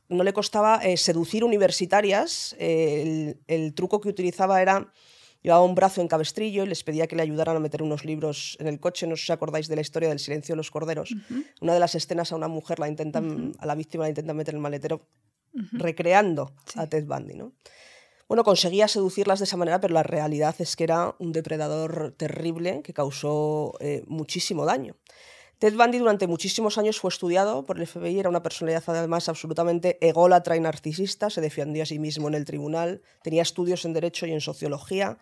no 0.08 0.24
le 0.24 0.32
costaba 0.32 0.80
eh, 0.82 0.96
seducir 0.96 1.44
universitarias. 1.44 2.56
el, 2.58 3.38
el 3.48 3.74
truco 3.74 4.00
que 4.00 4.08
utilizaba 4.08 4.62
era 4.62 4.90
Llevaba 5.46 5.64
un 5.64 5.76
brazo 5.76 6.00
en 6.00 6.08
cabestrillo 6.08 6.64
y 6.64 6.66
les 6.66 6.82
pedía 6.82 7.06
que 7.06 7.14
le 7.14 7.22
ayudaran 7.22 7.54
a 7.54 7.60
meter 7.60 7.80
unos 7.80 8.04
libros 8.04 8.56
en 8.58 8.66
el 8.66 8.80
coche. 8.80 9.06
No 9.06 9.14
sé 9.14 9.26
si 9.26 9.32
acordáis 9.32 9.68
de 9.68 9.76
la 9.76 9.80
historia 9.80 10.08
del 10.08 10.18
silencio 10.18 10.54
de 10.54 10.56
los 10.56 10.72
corderos. 10.72 11.14
Una 11.60 11.72
de 11.72 11.78
las 11.78 11.94
escenas 11.94 12.32
a 12.32 12.34
una 12.34 12.48
mujer 12.48 12.80
la 12.80 12.88
intentan, 12.88 13.52
a 13.60 13.64
la 13.64 13.76
víctima 13.76 14.02
la 14.02 14.08
intentan 14.08 14.36
meter 14.36 14.54
en 14.54 14.56
el 14.56 14.62
maletero 14.62 15.06
recreando 15.70 16.50
a 16.74 16.88
Ted 16.88 17.06
Bundy. 17.06 17.34
¿no? 17.34 17.52
Bueno, 18.26 18.42
conseguía 18.42 18.88
seducirlas 18.88 19.38
de 19.38 19.44
esa 19.44 19.56
manera, 19.56 19.80
pero 19.80 19.94
la 19.94 20.02
realidad 20.02 20.56
es 20.58 20.74
que 20.74 20.82
era 20.82 21.14
un 21.20 21.30
depredador 21.30 22.12
terrible 22.16 22.82
que 22.82 22.92
causó 22.92 23.74
eh, 23.78 24.02
muchísimo 24.08 24.66
daño. 24.66 24.96
Ted 25.58 25.74
Bundy 25.74 25.98
durante 25.98 26.26
muchísimos 26.26 26.76
años 26.76 27.00
fue 27.00 27.08
estudiado 27.08 27.64
por 27.64 27.78
el 27.78 27.86
FBI, 27.86 28.18
era 28.18 28.28
una 28.28 28.42
personalidad 28.42 28.84
además 28.88 29.28
absolutamente 29.30 29.96
ególatra 30.06 30.54
y 30.54 30.60
narcisista, 30.60 31.30
se 31.30 31.40
defendió 31.40 31.82
a 31.82 31.86
sí 31.86 31.98
mismo 31.98 32.28
en 32.28 32.34
el 32.34 32.44
tribunal, 32.44 33.00
tenía 33.22 33.40
estudios 33.40 33.86
en 33.86 33.94
Derecho 33.94 34.26
y 34.26 34.32
en 34.32 34.42
Sociología. 34.42 35.18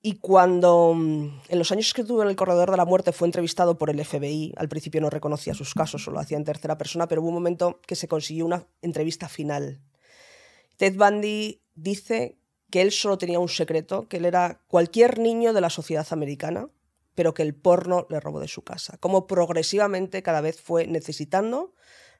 Y 0.00 0.14
cuando 0.16 0.94
mm, 0.94 1.40
en 1.48 1.58
los 1.58 1.70
años 1.72 1.92
que 1.92 2.00
estuvo 2.00 2.22
en 2.22 2.28
el 2.28 2.36
corredor 2.36 2.70
de 2.70 2.78
la 2.78 2.86
muerte 2.86 3.12
fue 3.12 3.28
entrevistado 3.28 3.76
por 3.76 3.90
el 3.90 4.02
FBI, 4.02 4.54
al 4.56 4.68
principio 4.68 5.02
no 5.02 5.10
reconocía 5.10 5.52
sus 5.52 5.74
casos, 5.74 6.02
solo 6.02 6.18
hacía 6.18 6.38
en 6.38 6.44
tercera 6.44 6.78
persona, 6.78 7.06
pero 7.08 7.20
hubo 7.20 7.28
un 7.28 7.34
momento 7.34 7.80
que 7.86 7.96
se 7.96 8.08
consiguió 8.08 8.46
una 8.46 8.66
entrevista 8.80 9.28
final. 9.28 9.82
Ted 10.78 10.96
Bundy 10.96 11.60
dice 11.74 12.38
que 12.70 12.80
él 12.80 12.92
solo 12.92 13.18
tenía 13.18 13.38
un 13.38 13.50
secreto, 13.50 14.08
que 14.08 14.16
él 14.16 14.24
era 14.24 14.62
cualquier 14.68 15.18
niño 15.18 15.52
de 15.52 15.60
la 15.60 15.68
sociedad 15.68 16.06
americana, 16.10 16.70
pero 17.14 17.34
que 17.34 17.42
el 17.42 17.54
porno 17.54 18.06
le 18.10 18.20
robó 18.20 18.40
de 18.40 18.48
su 18.48 18.62
casa. 18.62 18.96
Como 18.98 19.26
progresivamente 19.26 20.22
cada 20.22 20.40
vez 20.40 20.60
fue 20.60 20.86
necesitando 20.86 21.74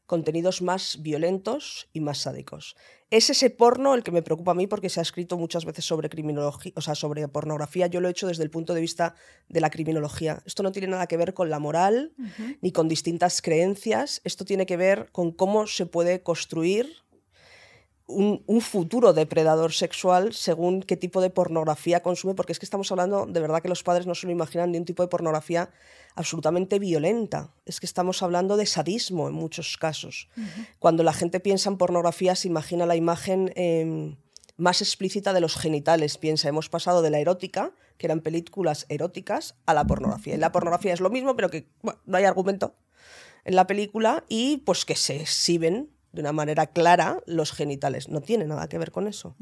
contenidos 0.06 0.62
más 0.62 0.98
violentos 1.00 1.88
y 1.92 2.00
más 2.00 2.18
sádicos. 2.18 2.76
Es 3.10 3.30
ese 3.30 3.50
porno 3.50 3.94
el 3.94 4.02
que 4.02 4.10
me 4.10 4.22
preocupa 4.22 4.50
a 4.52 4.54
mí 4.54 4.66
porque 4.66 4.88
se 4.88 5.00
ha 5.00 5.02
escrito 5.02 5.36
muchas 5.36 5.64
veces 5.64 5.84
sobre 5.84 6.08
criminología, 6.08 6.72
o 6.76 6.80
sea, 6.80 6.94
sobre 6.94 7.26
pornografía. 7.28 7.86
Yo 7.86 8.00
lo 8.00 8.08
he 8.08 8.10
hecho 8.10 8.26
desde 8.26 8.42
el 8.42 8.50
punto 8.50 8.74
de 8.74 8.80
vista 8.80 9.14
de 9.48 9.60
la 9.60 9.70
criminología. 9.70 10.42
Esto 10.44 10.62
no 10.62 10.72
tiene 10.72 10.88
nada 10.88 11.06
que 11.06 11.16
ver 11.16 11.34
con 11.34 11.50
la 11.50 11.58
moral 11.58 12.12
ni 12.60 12.72
con 12.72 12.88
distintas 12.88 13.42
creencias. 13.42 14.20
Esto 14.24 14.44
tiene 14.44 14.66
que 14.66 14.76
ver 14.76 15.10
con 15.12 15.32
cómo 15.32 15.66
se 15.66 15.86
puede 15.86 16.22
construir 16.22 17.04
un, 18.12 18.60
futuro 18.60 19.12
depredador 19.12 19.72
sexual 19.72 20.32
según 20.32 20.82
qué 20.82 20.96
tipo 20.96 21.20
de 21.20 21.30
pornografía 21.30 22.02
consume, 22.02 22.34
porque 22.34 22.52
es 22.52 22.58
que 22.58 22.66
estamos 22.66 22.90
hablando, 22.90 23.26
de 23.26 23.40
verdad 23.40 23.60
que 23.60 23.68
los 23.68 23.82
padres 23.82 24.06
no 24.06 24.14
se 24.14 24.26
lo 24.26 24.32
imaginan, 24.32 24.72
de 24.72 24.78
un 24.78 24.84
tipo 24.84 25.02
de 25.02 25.08
pornografía 25.08 25.70
absolutamente 26.14 26.78
violenta. 26.78 27.54
Es 27.66 27.80
que 27.80 27.86
estamos 27.86 28.22
hablando 28.22 28.56
de 28.56 28.66
sadismo 28.66 29.28
en 29.28 29.34
muchos 29.34 29.76
casos. 29.76 30.28
Cuando 30.78 31.02
la 31.02 31.12
gente 31.12 31.40
piensa 31.40 31.70
en 31.70 31.78
pornografía, 31.78 32.34
se 32.34 32.48
imagina 32.48 32.86
la 32.86 32.96
imagen 32.96 33.52
em, 33.56 34.16
más 34.56 34.82
explícita 34.82 35.32
de 35.32 35.40
los 35.40 35.56
genitales. 35.56 36.18
Piensa, 36.18 36.48
hemos 36.48 36.68
pasado 36.68 37.02
de 37.02 37.10
la 37.10 37.18
erótica, 37.18 37.72
que 37.98 38.06
eran 38.06 38.20
películas 38.20 38.86
eróticas, 38.88 39.56
a 39.66 39.74
la 39.74 39.86
pornografía. 39.86 40.34
Y 40.34 40.38
la 40.38 40.52
pornografía 40.52 40.92
es 40.92 41.00
lo 41.00 41.10
mismo, 41.10 41.36
pero 41.36 41.50
que 41.50 41.68
no 41.82 42.16
hay 42.16 42.24
argumento 42.24 42.74
en 43.44 43.56
la 43.56 43.66
película 43.66 44.24
y 44.28 44.58
pues 44.58 44.84
que 44.84 44.96
se 44.96 45.16
exhiben 45.16 45.90
de 46.12 46.20
una 46.20 46.32
manera 46.32 46.66
clara 46.66 47.22
los 47.26 47.52
genitales. 47.52 48.08
No 48.08 48.20
tiene 48.20 48.44
nada 48.44 48.68
que 48.68 48.78
ver 48.78 48.90
con 48.90 49.08
eso. 49.08 49.34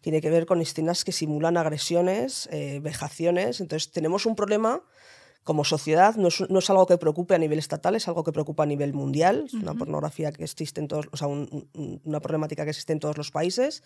Tiene 0.00 0.20
que 0.20 0.30
ver 0.30 0.46
con 0.46 0.60
escenas 0.60 1.04
que 1.04 1.12
simulan 1.12 1.56
agresiones, 1.56 2.48
eh, 2.52 2.80
vejaciones. 2.80 3.60
Entonces 3.60 3.90
tenemos 3.90 4.26
un 4.26 4.36
problema 4.36 4.82
como 5.42 5.64
sociedad, 5.64 6.14
no 6.16 6.28
es, 6.28 6.70
algo 6.70 6.86
que 6.86 6.98
preocupe 6.98 7.34
a 7.34 7.38
nivel 7.38 7.58
estatal, 7.58 7.94
es 7.94 8.06
algo 8.06 8.22
que 8.22 8.32
preocupa 8.32 8.64
a 8.64 8.66
nivel 8.66 8.92
mundial. 8.92 9.44
Es 9.46 9.54
una 9.54 9.74
pornografía 9.74 10.30
que 10.30 10.44
existe 10.44 10.80
en 10.80 10.88
todos, 10.88 11.08
o 11.10 11.16
sea, 11.16 11.26
una 11.26 12.20
problemática 12.20 12.64
que 12.64 12.70
existe 12.70 12.92
en 12.92 13.00
todos 13.00 13.16
los 13.16 13.30
países. 13.30 13.82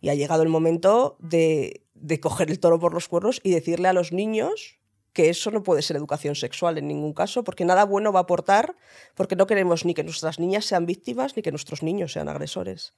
Y 0.00 0.08
ha 0.08 0.14
llegado 0.14 0.42
el 0.42 0.48
momento 0.48 1.16
de, 1.20 1.86
de 1.94 2.18
coger 2.18 2.50
el 2.50 2.58
toro 2.58 2.80
por 2.80 2.92
los 2.92 3.08
cuernos 3.08 3.40
y 3.44 3.52
decirle 3.52 3.88
a 3.88 3.92
los 3.92 4.10
niños 4.12 4.81
que 5.12 5.28
eso 5.28 5.50
no 5.50 5.62
puede 5.62 5.82
ser 5.82 5.96
educación 5.96 6.34
sexual 6.34 6.78
en 6.78 6.88
ningún 6.88 7.12
caso, 7.12 7.44
porque 7.44 7.64
nada 7.64 7.84
bueno 7.84 8.12
va 8.12 8.20
a 8.20 8.22
aportar, 8.22 8.76
porque 9.14 9.36
no 9.36 9.46
queremos 9.46 9.84
ni 9.84 9.94
que 9.94 10.04
nuestras 10.04 10.38
niñas 10.38 10.64
sean 10.64 10.86
víctimas 10.86 11.36
ni 11.36 11.42
que 11.42 11.50
nuestros 11.50 11.82
niños 11.82 12.12
sean 12.12 12.28
agresores. 12.28 12.94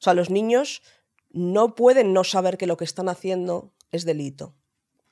O 0.00 0.02
sea, 0.02 0.14
los 0.14 0.30
niños 0.30 0.82
no 1.30 1.74
pueden 1.74 2.12
no 2.12 2.24
saber 2.24 2.56
que 2.56 2.66
lo 2.66 2.76
que 2.76 2.84
están 2.84 3.08
haciendo 3.08 3.74
es 3.90 4.04
delito. 4.04 4.54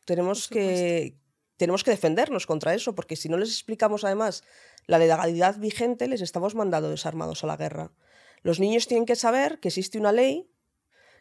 Tenemos 0.06 0.48
que, 0.48 1.18
tenemos 1.56 1.84
que 1.84 1.90
defendernos 1.90 2.46
contra 2.46 2.74
eso, 2.74 2.94
porque 2.94 3.16
si 3.16 3.28
no 3.28 3.36
les 3.36 3.50
explicamos 3.50 4.04
además 4.04 4.42
la 4.86 4.98
legalidad 4.98 5.58
vigente, 5.58 6.08
les 6.08 6.22
estamos 6.22 6.54
mandando 6.54 6.88
desarmados 6.88 7.44
a 7.44 7.48
la 7.48 7.56
guerra. 7.56 7.92
Los 8.42 8.60
niños 8.60 8.86
tienen 8.86 9.06
que 9.06 9.16
saber 9.16 9.58
que 9.60 9.68
existe 9.68 9.98
una 9.98 10.12
ley 10.12 10.48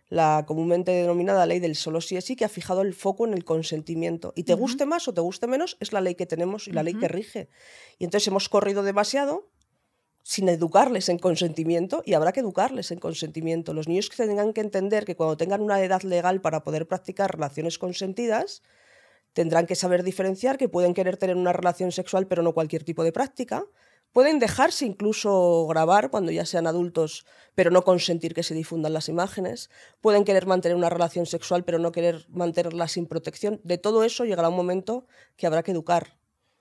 la 0.08 0.46
comúnmente 0.48 0.92
denominada 0.92 1.46
ley 1.46 1.60
del 1.60 1.76
solo 1.76 2.00
sí 2.02 2.16
es 2.16 2.26
sí, 2.26 2.36
que 2.36 2.46
ha 2.46 2.50
fijado 2.50 2.82
el 2.82 2.94
foco 2.94 3.26
en 3.26 3.34
el 3.34 3.44
consentimiento. 3.44 4.34
Y 4.36 4.44
te 4.44 4.54
guste 4.54 4.86
más 4.86 5.08
o 5.08 5.14
te 5.14 5.22
guste 5.22 5.48
menos, 5.48 5.78
es 5.80 5.94
la 5.94 6.02
ley 6.02 6.16
que 6.16 6.26
tenemos 6.26 6.68
y 6.68 6.72
la 6.72 6.84
ley 6.84 6.94
que 6.94 7.08
rige. 7.08 7.50
Y 7.98 8.06
entonces 8.06 8.28
hemos 8.28 8.50
corrido 8.50 8.84
demasiado 8.84 9.50
sin 10.22 10.50
educarles 10.50 11.10
en 11.10 11.20
consentimiento 11.20 12.02
y 12.06 12.14
habrá 12.14 12.32
que 12.32 12.40
educarles 12.40 12.92
en 12.92 13.00
consentimiento. 13.00 13.74
Los 13.74 13.88
niños 13.88 14.10
que 14.10 14.26
tengan 14.26 14.54
que 14.54 14.62
entender 14.62 15.06
que 15.06 15.16
cuando 15.16 15.38
tengan 15.38 15.62
una 15.62 15.82
edad 15.82 16.02
legal 16.02 16.42
para 16.42 16.64
poder 16.64 16.88
practicar 16.88 17.36
relaciones 17.36 17.78
consentidas, 17.78 18.64
tendrán 19.34 19.68
que 19.68 19.76
saber 19.76 20.04
diferenciar 20.04 20.58
que 20.58 20.70
pueden 20.70 20.94
querer 20.94 21.18
tener 21.18 21.36
una 21.36 21.54
relación 21.54 21.92
sexual 21.92 22.26
pero 22.26 22.42
no 22.42 22.54
cualquier 22.54 22.84
tipo 22.84 23.04
de 23.04 23.12
práctica, 23.12 23.66
Pueden 24.16 24.40
dejarse 24.40 24.86
incluso 24.86 25.68
grabar 25.68 26.10
cuando 26.10 26.32
ya 26.32 26.46
sean 26.46 26.68
adultos, 26.68 27.26
pero 27.54 27.70
no 27.70 27.84
consentir 27.84 28.34
que 28.34 28.44
se 28.44 28.54
difundan 28.54 28.94
las 28.94 29.10
imágenes. 29.10 29.70
Pueden 30.00 30.24
querer 30.24 30.46
mantener 30.46 30.78
una 30.78 30.90
relación 30.90 31.26
sexual, 31.26 31.66
pero 31.66 31.80
no 31.80 31.92
querer 31.92 32.26
mantenerla 32.30 32.88
sin 32.88 33.08
protección. 33.08 33.60
De 33.66 33.78
todo 33.78 34.06
eso 34.06 34.24
llegará 34.24 34.48
un 34.48 34.56
momento 34.56 35.06
que 35.36 35.48
habrá 35.48 35.64
que 35.64 35.72
educar, 35.72 36.16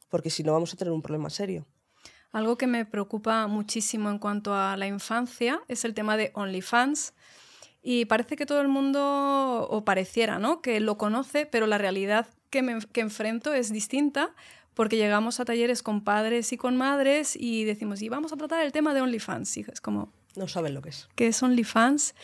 porque 0.08 0.30
si 0.30 0.42
no 0.42 0.52
vamos 0.52 0.74
a 0.74 0.76
tener 0.76 0.90
un 0.90 1.00
problema 1.00 1.30
serio. 1.30 1.64
Algo 2.32 2.58
que 2.58 2.66
me 2.66 2.86
preocupa 2.86 3.46
muchísimo 3.46 4.10
en 4.10 4.18
cuanto 4.18 4.52
a 4.52 4.76
la 4.76 4.88
infancia 4.88 5.62
es 5.68 5.84
el 5.84 5.94
tema 5.94 6.16
de 6.16 6.32
OnlyFans. 6.34 7.14
Y 7.84 8.06
parece 8.06 8.34
que 8.34 8.46
todo 8.46 8.62
el 8.62 8.68
mundo, 8.68 9.68
o 9.70 9.84
pareciera, 9.84 10.40
¿no? 10.40 10.60
Que 10.60 10.80
lo 10.80 10.98
conoce, 10.98 11.46
pero 11.46 11.68
la 11.68 11.78
realidad 11.78 12.26
que, 12.50 12.62
me, 12.62 12.80
que 12.80 13.00
enfrento 13.00 13.54
es 13.54 13.72
distinta 13.72 14.34
porque 14.74 14.96
llegamos 14.96 15.40
a 15.40 15.44
talleres 15.44 15.82
con 15.82 16.02
padres 16.02 16.52
y 16.52 16.56
con 16.56 16.76
madres 16.76 17.36
y 17.36 17.64
decimos, 17.64 18.02
y 18.02 18.08
vamos 18.08 18.32
a 18.32 18.36
tratar 18.36 18.64
el 18.64 18.72
tema 18.72 18.94
de 18.94 19.00
OnlyFans. 19.00 19.56
Y 19.56 19.66
es 19.72 19.80
como... 19.80 20.12
No 20.36 20.48
saben 20.48 20.74
lo 20.74 20.82
que 20.82 20.90
es. 20.90 21.08
¿Qué 21.14 21.28
es 21.28 21.42
OnlyFans? 21.42 22.14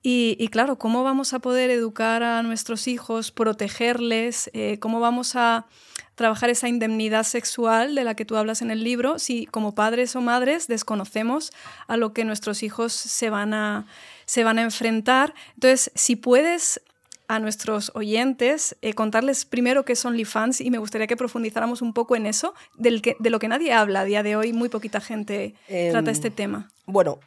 Y, 0.00 0.48
claro, 0.48 0.78
¿cómo 0.78 1.02
vamos 1.02 1.34
a 1.34 1.40
poder 1.40 1.70
educar 1.70 2.22
a 2.22 2.42
nuestros 2.42 2.86
hijos, 2.86 3.32
protegerles? 3.32 4.48
Eh, 4.54 4.78
¿Cómo 4.78 5.00
vamos 5.00 5.34
a 5.34 5.66
trabajar 6.14 6.50
esa 6.50 6.68
indemnidad 6.68 7.24
sexual 7.24 7.94
de 7.94 8.04
la 8.04 8.14
que 8.14 8.24
tú 8.24 8.36
hablas 8.36 8.60
en 8.62 8.70
el 8.70 8.82
libro 8.82 9.18
si 9.18 9.46
como 9.46 9.74
padres 9.74 10.16
o 10.16 10.20
madres 10.20 10.66
desconocemos 10.66 11.52
a 11.86 11.96
lo 11.96 12.12
que 12.12 12.24
nuestros 12.24 12.62
hijos 12.62 12.92
se 12.92 13.30
van 13.30 13.54
a, 13.54 13.86
se 14.24 14.44
van 14.44 14.58
a 14.58 14.62
enfrentar? 14.62 15.34
Entonces, 15.54 15.90
si 15.94 16.16
puedes 16.16 16.80
a 17.28 17.38
nuestros 17.38 17.92
oyentes, 17.94 18.76
eh, 18.82 18.94
contarles 18.94 19.44
primero 19.44 19.84
qué 19.84 19.94
son 19.94 20.12
OnlyFans 20.12 20.60
y 20.60 20.70
me 20.70 20.78
gustaría 20.78 21.06
que 21.06 21.16
profundizáramos 21.16 21.82
un 21.82 21.92
poco 21.92 22.16
en 22.16 22.26
eso, 22.26 22.54
del 22.76 23.02
que, 23.02 23.16
de 23.18 23.30
lo 23.30 23.38
que 23.38 23.48
nadie 23.48 23.72
habla 23.72 24.00
a 24.00 24.04
día 24.04 24.22
de 24.22 24.36
hoy, 24.36 24.52
muy 24.52 24.68
poquita 24.70 25.00
gente 25.00 25.54
trata 25.90 26.10
este 26.10 26.28
em, 26.28 26.34
tema. 26.34 26.68
Bueno, 26.86 27.20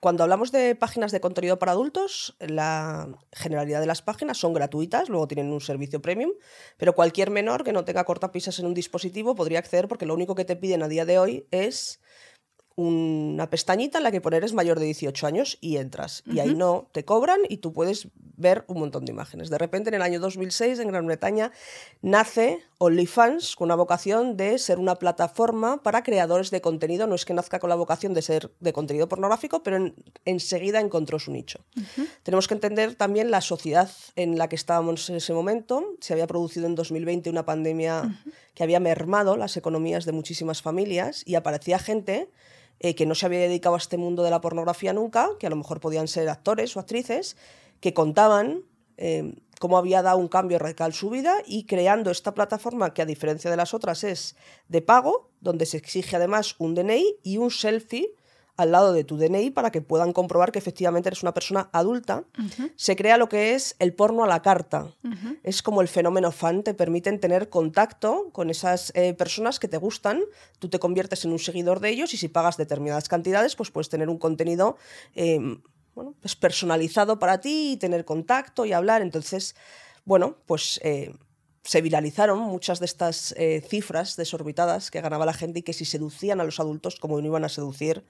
cuando 0.00 0.22
hablamos 0.22 0.50
de 0.50 0.74
páginas 0.74 1.12
de 1.12 1.20
contenido 1.20 1.58
para 1.58 1.72
adultos, 1.72 2.34
la 2.40 3.08
generalidad 3.32 3.80
de 3.80 3.86
las 3.86 4.00
páginas 4.00 4.38
son 4.38 4.54
gratuitas, 4.54 5.10
luego 5.10 5.28
tienen 5.28 5.52
un 5.52 5.60
servicio 5.60 6.00
premium, 6.00 6.30
pero 6.78 6.94
cualquier 6.94 7.30
menor 7.30 7.64
que 7.64 7.74
no 7.74 7.84
tenga 7.84 8.04
cortapisas 8.04 8.58
en 8.58 8.66
un 8.66 8.72
dispositivo 8.72 9.34
podría 9.34 9.58
acceder 9.58 9.88
porque 9.88 10.06
lo 10.06 10.14
único 10.14 10.34
que 10.34 10.46
te 10.46 10.56
piden 10.56 10.82
a 10.82 10.88
día 10.88 11.04
de 11.04 11.18
hoy 11.18 11.46
es 11.50 12.00
una 12.76 13.50
pestañita 13.50 13.98
en 13.98 14.04
la 14.04 14.10
que 14.10 14.20
poner 14.20 14.44
es 14.44 14.52
mayor 14.52 14.78
de 14.78 14.86
18 14.86 15.26
años 15.26 15.58
y 15.60 15.76
entras. 15.76 16.22
Y 16.26 16.38
ahí 16.38 16.54
no, 16.54 16.88
te 16.92 17.04
cobran 17.04 17.40
y 17.48 17.58
tú 17.58 17.72
puedes 17.72 18.08
ver 18.36 18.64
un 18.68 18.78
montón 18.80 19.04
de 19.04 19.12
imágenes. 19.12 19.50
De 19.50 19.58
repente, 19.58 19.90
en 19.90 19.94
el 19.94 20.02
año 20.02 20.20
2006, 20.20 20.78
en 20.78 20.88
Gran 20.88 21.06
Bretaña, 21.06 21.52
nace 22.00 22.62
OnlyFans 22.82 23.56
con 23.56 23.66
una 23.66 23.74
vocación 23.74 24.38
de 24.38 24.58
ser 24.58 24.78
una 24.78 24.94
plataforma 24.94 25.82
para 25.82 26.02
creadores 26.02 26.50
de 26.50 26.62
contenido. 26.62 27.06
No 27.06 27.14
es 27.14 27.26
que 27.26 27.34
nazca 27.34 27.58
con 27.58 27.68
la 27.68 27.76
vocación 27.76 28.14
de 28.14 28.22
ser 28.22 28.52
de 28.58 28.72
contenido 28.72 29.06
pornográfico, 29.06 29.62
pero 29.62 29.92
enseguida 30.24 30.80
encontró 30.80 31.18
su 31.18 31.30
nicho. 31.30 31.60
Tenemos 32.22 32.48
que 32.48 32.54
entender 32.54 32.94
también 32.94 33.30
la 33.30 33.42
sociedad 33.42 33.90
en 34.16 34.38
la 34.38 34.48
que 34.48 34.56
estábamos 34.56 35.10
en 35.10 35.16
ese 35.16 35.34
momento. 35.34 35.84
Se 36.00 36.14
había 36.14 36.26
producido 36.26 36.66
en 36.66 36.74
2020 36.74 37.28
una 37.28 37.44
pandemia 37.44 38.18
que 38.54 38.62
había 38.62 38.80
mermado 38.80 39.36
las 39.36 39.58
economías 39.58 40.06
de 40.06 40.12
muchísimas 40.12 40.62
familias 40.62 41.22
y 41.26 41.34
aparecía 41.34 41.78
gente 41.78 42.30
eh, 42.78 42.94
que 42.94 43.04
no 43.04 43.14
se 43.14 43.26
había 43.26 43.40
dedicado 43.40 43.74
a 43.74 43.78
este 43.78 43.98
mundo 43.98 44.22
de 44.22 44.30
la 44.30 44.40
pornografía 44.40 44.94
nunca, 44.94 45.28
que 45.38 45.46
a 45.46 45.50
lo 45.50 45.56
mejor 45.56 45.80
podían 45.80 46.08
ser 46.08 46.30
actores 46.30 46.74
o 46.78 46.80
actrices, 46.80 47.36
que 47.80 47.92
contaban 47.92 48.62
eh, 49.00 49.34
cómo 49.58 49.76
había 49.76 50.02
dado 50.02 50.18
un 50.18 50.28
cambio 50.28 50.58
radical 50.58 50.92
su 50.92 51.10
vida 51.10 51.38
y 51.46 51.64
creando 51.64 52.10
esta 52.10 52.34
plataforma 52.34 52.94
que 52.94 53.02
a 53.02 53.06
diferencia 53.06 53.50
de 53.50 53.56
las 53.56 53.74
otras 53.74 54.04
es 54.04 54.36
de 54.68 54.82
pago, 54.82 55.30
donde 55.40 55.66
se 55.66 55.76
exige 55.76 56.16
además 56.16 56.54
un 56.58 56.74
DNI 56.74 57.16
y 57.22 57.38
un 57.38 57.50
selfie 57.50 58.14
al 58.56 58.72
lado 58.72 58.92
de 58.92 59.04
tu 59.04 59.16
DNI 59.16 59.50
para 59.50 59.70
que 59.70 59.80
puedan 59.80 60.12
comprobar 60.12 60.52
que 60.52 60.58
efectivamente 60.58 61.08
eres 61.08 61.22
una 61.22 61.32
persona 61.32 61.70
adulta, 61.72 62.24
se 62.76 62.94
crea 62.94 63.16
lo 63.16 63.28
que 63.28 63.54
es 63.54 63.74
el 63.78 63.94
porno 63.94 64.22
a 64.22 64.26
la 64.26 64.42
carta. 64.42 64.94
Es 65.42 65.62
como 65.62 65.80
el 65.80 65.88
fenómeno 65.88 66.30
fan, 66.30 66.62
te 66.62 66.74
permiten 66.74 67.20
tener 67.20 67.48
contacto 67.48 68.28
con 68.32 68.50
esas 68.50 68.92
eh, 68.94 69.14
personas 69.14 69.58
que 69.58 69.68
te 69.68 69.78
gustan, 69.78 70.20
tú 70.58 70.68
te 70.68 70.78
conviertes 70.78 71.24
en 71.24 71.32
un 71.32 71.38
seguidor 71.38 71.80
de 71.80 71.88
ellos 71.88 72.12
y 72.12 72.18
si 72.18 72.28
pagas 72.28 72.58
determinadas 72.58 73.08
cantidades, 73.08 73.56
pues 73.56 73.70
puedes 73.70 73.88
tener 73.88 74.10
un 74.10 74.18
contenido 74.18 74.76
em, 75.14 75.62
bueno, 75.94 76.14
pues 76.20 76.36
personalizado 76.36 77.18
para 77.18 77.40
ti 77.40 77.72
y 77.72 77.76
tener 77.76 78.04
contacto 78.04 78.64
y 78.64 78.72
hablar. 78.72 79.02
Entonces, 79.02 79.54
bueno, 80.04 80.38
pues... 80.46 80.80
Eh, 80.82 81.12
se 81.62 81.82
viralizaron 81.82 82.38
muchas 82.38 82.80
de 82.80 82.86
estas 82.86 83.32
eh, 83.36 83.60
cifras 83.60 84.16
desorbitadas 84.16 84.90
que 84.90 85.02
ganaba 85.02 85.26
la 85.26 85.34
gente 85.34 85.60
y 85.60 85.62
que 85.62 85.74
si 85.74 85.84
seducían 85.84 86.40
a 86.40 86.44
los 86.44 86.58
adultos, 86.58 86.96
como 86.96 87.20
no 87.20 87.26
iban 87.26 87.44
a 87.44 87.50
seducir 87.50 88.06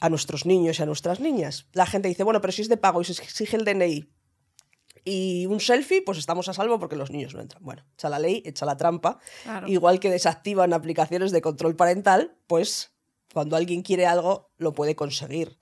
a 0.00 0.08
nuestros 0.08 0.46
niños 0.46 0.78
y 0.78 0.82
a 0.82 0.86
nuestras 0.86 1.20
niñas. 1.20 1.66
La 1.72 1.86
gente 1.86 2.08
dice, 2.08 2.24
bueno, 2.24 2.40
pero 2.40 2.52
si 2.52 2.62
es 2.62 2.68
de 2.68 2.76
pago 2.76 3.00
y 3.00 3.04
se 3.04 3.22
exige 3.22 3.56
el 3.56 3.64
DNI 3.64 4.08
y 5.04 5.46
un 5.46 5.60
selfie, 5.60 6.02
pues 6.02 6.18
estamos 6.18 6.48
a 6.48 6.54
salvo 6.54 6.78
porque 6.78 6.96
los 6.96 7.10
niños 7.10 7.34
no 7.34 7.40
entran. 7.40 7.62
Bueno, 7.62 7.84
echa 7.94 8.08
la 8.08 8.18
ley, 8.18 8.42
echa 8.46 8.66
la 8.66 8.76
trampa. 8.76 9.18
Igual 9.66 10.00
que 10.00 10.10
desactivan 10.10 10.72
aplicaciones 10.72 11.32
de 11.32 11.42
control 11.42 11.76
parental, 11.76 12.36
pues 12.46 12.92
cuando 13.32 13.56
alguien 13.56 13.82
quiere 13.82 14.06
algo, 14.06 14.50
lo 14.56 14.72
puede 14.72 14.96
conseguir. 14.96 15.58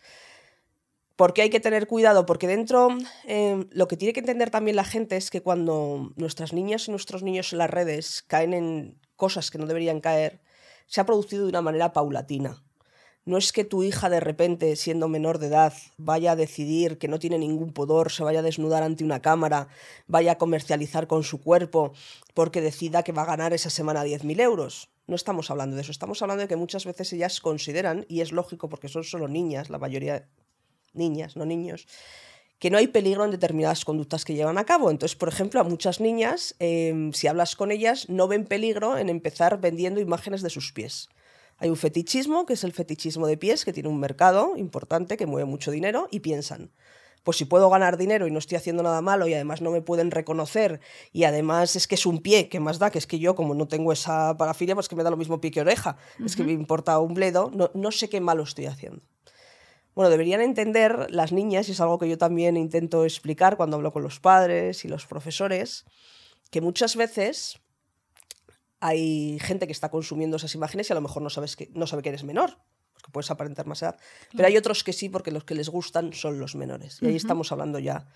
Porque 1.18 1.42
hay 1.42 1.50
que 1.50 1.58
tener 1.58 1.88
cuidado? 1.88 2.26
Porque 2.26 2.46
dentro 2.46 2.90
em, 3.24 3.66
lo 3.72 3.88
que 3.88 3.96
tiene 3.96 4.12
que 4.12 4.20
entender 4.20 4.50
también 4.50 4.76
la 4.76 4.84
gente 4.84 5.16
es 5.16 5.30
que 5.30 5.42
cuando 5.42 6.12
nuestras 6.14 6.52
niñas 6.52 6.86
y 6.86 6.92
nuestros 6.92 7.24
niños 7.24 7.52
en 7.52 7.58
las 7.58 7.68
redes 7.68 8.22
caen 8.28 8.54
en 8.54 9.00
cosas 9.16 9.50
que 9.50 9.58
no 9.58 9.66
deberían 9.66 10.00
caer, 10.00 10.40
se 10.86 11.00
ha 11.00 11.06
producido 11.06 11.42
de 11.42 11.48
una 11.48 11.60
manera 11.60 11.92
paulatina. 11.92 12.62
No 13.24 13.36
es 13.36 13.52
que 13.52 13.64
tu 13.64 13.82
hija 13.82 14.08
de 14.08 14.20
repente, 14.20 14.76
siendo 14.76 15.08
menor 15.08 15.40
de 15.40 15.48
edad, 15.48 15.72
vaya 15.96 16.30
a 16.32 16.36
decidir 16.36 16.98
que 16.98 17.08
no 17.08 17.18
tiene 17.18 17.36
ningún 17.36 17.72
pudor, 17.72 18.12
se 18.12 18.22
vaya 18.22 18.38
a 18.38 18.42
desnudar 18.42 18.84
ante 18.84 19.02
una 19.02 19.20
cámara, 19.20 19.66
vaya 20.06 20.32
a 20.32 20.38
comercializar 20.38 21.08
con 21.08 21.24
su 21.24 21.40
cuerpo 21.40 21.94
porque 22.32 22.60
decida 22.60 23.02
que 23.02 23.10
va 23.10 23.22
a 23.22 23.32
ganar 23.34 23.52
esa 23.52 23.70
semana 23.70 24.04
10.000 24.04 24.40
euros. 24.40 24.88
No 25.08 25.16
estamos 25.16 25.50
hablando 25.50 25.74
de 25.74 25.82
eso, 25.82 25.90
estamos 25.90 26.22
hablando 26.22 26.42
de 26.42 26.48
que 26.48 26.54
muchas 26.54 26.84
veces 26.84 27.12
ellas 27.12 27.40
consideran, 27.40 28.06
y 28.08 28.20
es 28.20 28.30
lógico 28.30 28.68
porque 28.68 28.86
son 28.86 29.02
solo 29.02 29.26
niñas, 29.26 29.68
la 29.68 29.78
mayoría 29.78 30.28
niñas, 30.98 31.36
no 31.36 31.46
niños, 31.46 31.86
que 32.58 32.70
no 32.70 32.78
hay 32.78 32.88
peligro 32.88 33.24
en 33.24 33.30
determinadas 33.30 33.84
conductas 33.84 34.24
que 34.24 34.34
llevan 34.34 34.58
a 34.58 34.64
cabo. 34.64 34.90
Entonces, 34.90 35.16
por 35.16 35.28
ejemplo, 35.28 35.60
a 35.60 35.64
muchas 35.64 36.00
niñas, 36.00 36.54
em, 36.58 37.12
si 37.12 37.26
hablas 37.28 37.56
con 37.56 37.70
ellas, 37.70 38.08
no 38.08 38.28
ven 38.28 38.44
peligro 38.44 38.98
en 38.98 39.08
empezar 39.08 39.60
vendiendo 39.60 40.00
imágenes 40.00 40.42
de 40.42 40.50
sus 40.50 40.72
pies. 40.72 41.08
Hay 41.58 41.70
un 41.70 41.76
fetichismo, 41.76 42.46
que 42.46 42.54
es 42.54 42.64
el 42.64 42.72
fetichismo 42.72 43.26
de 43.26 43.36
pies, 43.36 43.64
que 43.64 43.72
tiene 43.72 43.88
un 43.88 43.98
mercado 43.98 44.56
importante, 44.56 45.16
que 45.16 45.26
mueve 45.26 45.46
mucho 45.46 45.70
dinero, 45.70 46.08
y 46.10 46.20
piensan, 46.20 46.70
pues 47.24 47.36
si 47.36 47.44
puedo 47.44 47.68
ganar 47.68 47.96
dinero 47.96 48.26
y 48.26 48.30
no 48.30 48.38
estoy 48.38 48.56
haciendo 48.56 48.82
nada 48.82 49.02
malo 49.02 49.26
y 49.26 49.34
además 49.34 49.60
no 49.60 49.70
me 49.70 49.82
pueden 49.82 50.10
reconocer 50.10 50.80
y 51.12 51.24
además 51.24 51.76
es 51.76 51.86
que 51.86 51.96
es 51.96 52.06
un 52.06 52.20
pie, 52.20 52.48
que 52.48 52.60
más 52.60 52.78
da? 52.78 52.90
Que 52.90 52.98
es 52.98 53.06
que 53.06 53.18
yo 53.18 53.34
como 53.34 53.54
no 53.54 53.68
tengo 53.68 53.92
esa 53.92 54.36
parafilia, 54.36 54.74
pues 54.74 54.88
que 54.88 54.96
me 54.96 55.02
da 55.02 55.10
lo 55.10 55.16
mismo 55.16 55.40
pie 55.40 55.50
que 55.50 55.60
oreja, 55.60 55.96
es 56.24 56.36
que 56.36 56.44
me 56.44 56.52
importa 56.52 56.98
un 56.98 57.14
bledo, 57.14 57.50
no, 57.52 57.70
no 57.74 57.92
sé 57.92 58.08
qué 58.08 58.20
malo 58.20 58.44
estoy 58.44 58.66
haciendo. 58.66 59.02
Bueno, 59.94 60.10
deberían 60.10 60.40
entender 60.40 61.10
las 61.10 61.32
niñas, 61.32 61.68
y 61.68 61.72
es 61.72 61.80
algo 61.80 61.98
que 61.98 62.08
yo 62.08 62.18
también 62.18 62.56
intento 62.56 63.04
explicar 63.04 63.56
cuando 63.56 63.76
hablo 63.76 63.92
con 63.92 64.02
los 64.02 64.20
padres 64.20 64.84
y 64.84 64.88
los 64.88 65.06
profesores, 65.06 65.84
que 66.50 66.60
muchas 66.60 66.96
veces 66.96 67.60
hay 68.80 69.38
gente 69.40 69.66
que 69.66 69.72
está 69.72 69.90
consumiendo 69.90 70.36
esas 70.36 70.54
imágenes 70.54 70.88
y 70.88 70.92
a 70.92 70.94
lo 70.94 71.00
mejor 71.00 71.22
no, 71.22 71.30
sabes 71.30 71.56
que, 71.56 71.70
no 71.74 71.86
sabe 71.86 72.02
que 72.02 72.10
eres 72.10 72.24
menor, 72.24 72.58
porque 72.92 73.10
puedes 73.10 73.30
aparentar 73.30 73.66
más 73.66 73.82
edad. 73.82 73.98
Pero 74.32 74.46
hay 74.46 74.56
otros 74.56 74.84
que 74.84 74.92
sí, 74.92 75.08
porque 75.08 75.30
los 75.30 75.44
que 75.44 75.54
les 75.54 75.68
gustan 75.68 76.12
son 76.12 76.38
los 76.38 76.54
menores. 76.54 76.98
Y 77.02 77.06
ahí 77.06 77.16
estamos 77.16 77.50
hablando 77.52 77.78
ya 77.78 78.06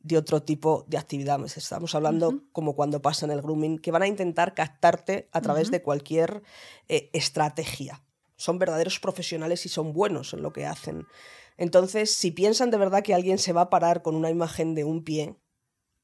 de 0.00 0.16
otro 0.16 0.42
tipo 0.42 0.84
de 0.88 0.98
actividades. 0.98 1.56
Estamos 1.56 1.94
hablando 1.96 2.42
como 2.52 2.76
cuando 2.76 3.02
pasa 3.02 3.26
en 3.26 3.32
el 3.32 3.42
grooming, 3.42 3.78
que 3.78 3.90
van 3.90 4.02
a 4.02 4.06
intentar 4.06 4.54
captarte 4.54 5.28
a 5.32 5.40
través 5.40 5.70
de 5.70 5.82
cualquier 5.82 6.42
eh, 6.88 7.10
estrategia. 7.12 8.02
Son 8.36 8.58
verdaderos 8.58 9.00
profesionales 9.00 9.66
y 9.66 9.68
son 9.68 9.92
buenos 9.92 10.32
en 10.32 10.42
lo 10.42 10.52
que 10.52 10.66
hacen. 10.66 11.06
Entonces, 11.56 12.12
si 12.12 12.30
piensan 12.30 12.70
de 12.70 12.76
verdad 12.76 13.02
que 13.02 13.14
alguien 13.14 13.38
se 13.38 13.52
va 13.52 13.62
a 13.62 13.70
parar 13.70 14.02
con 14.02 14.14
una 14.14 14.30
imagen 14.30 14.74
de 14.74 14.84
un 14.84 15.04
pie, 15.04 15.36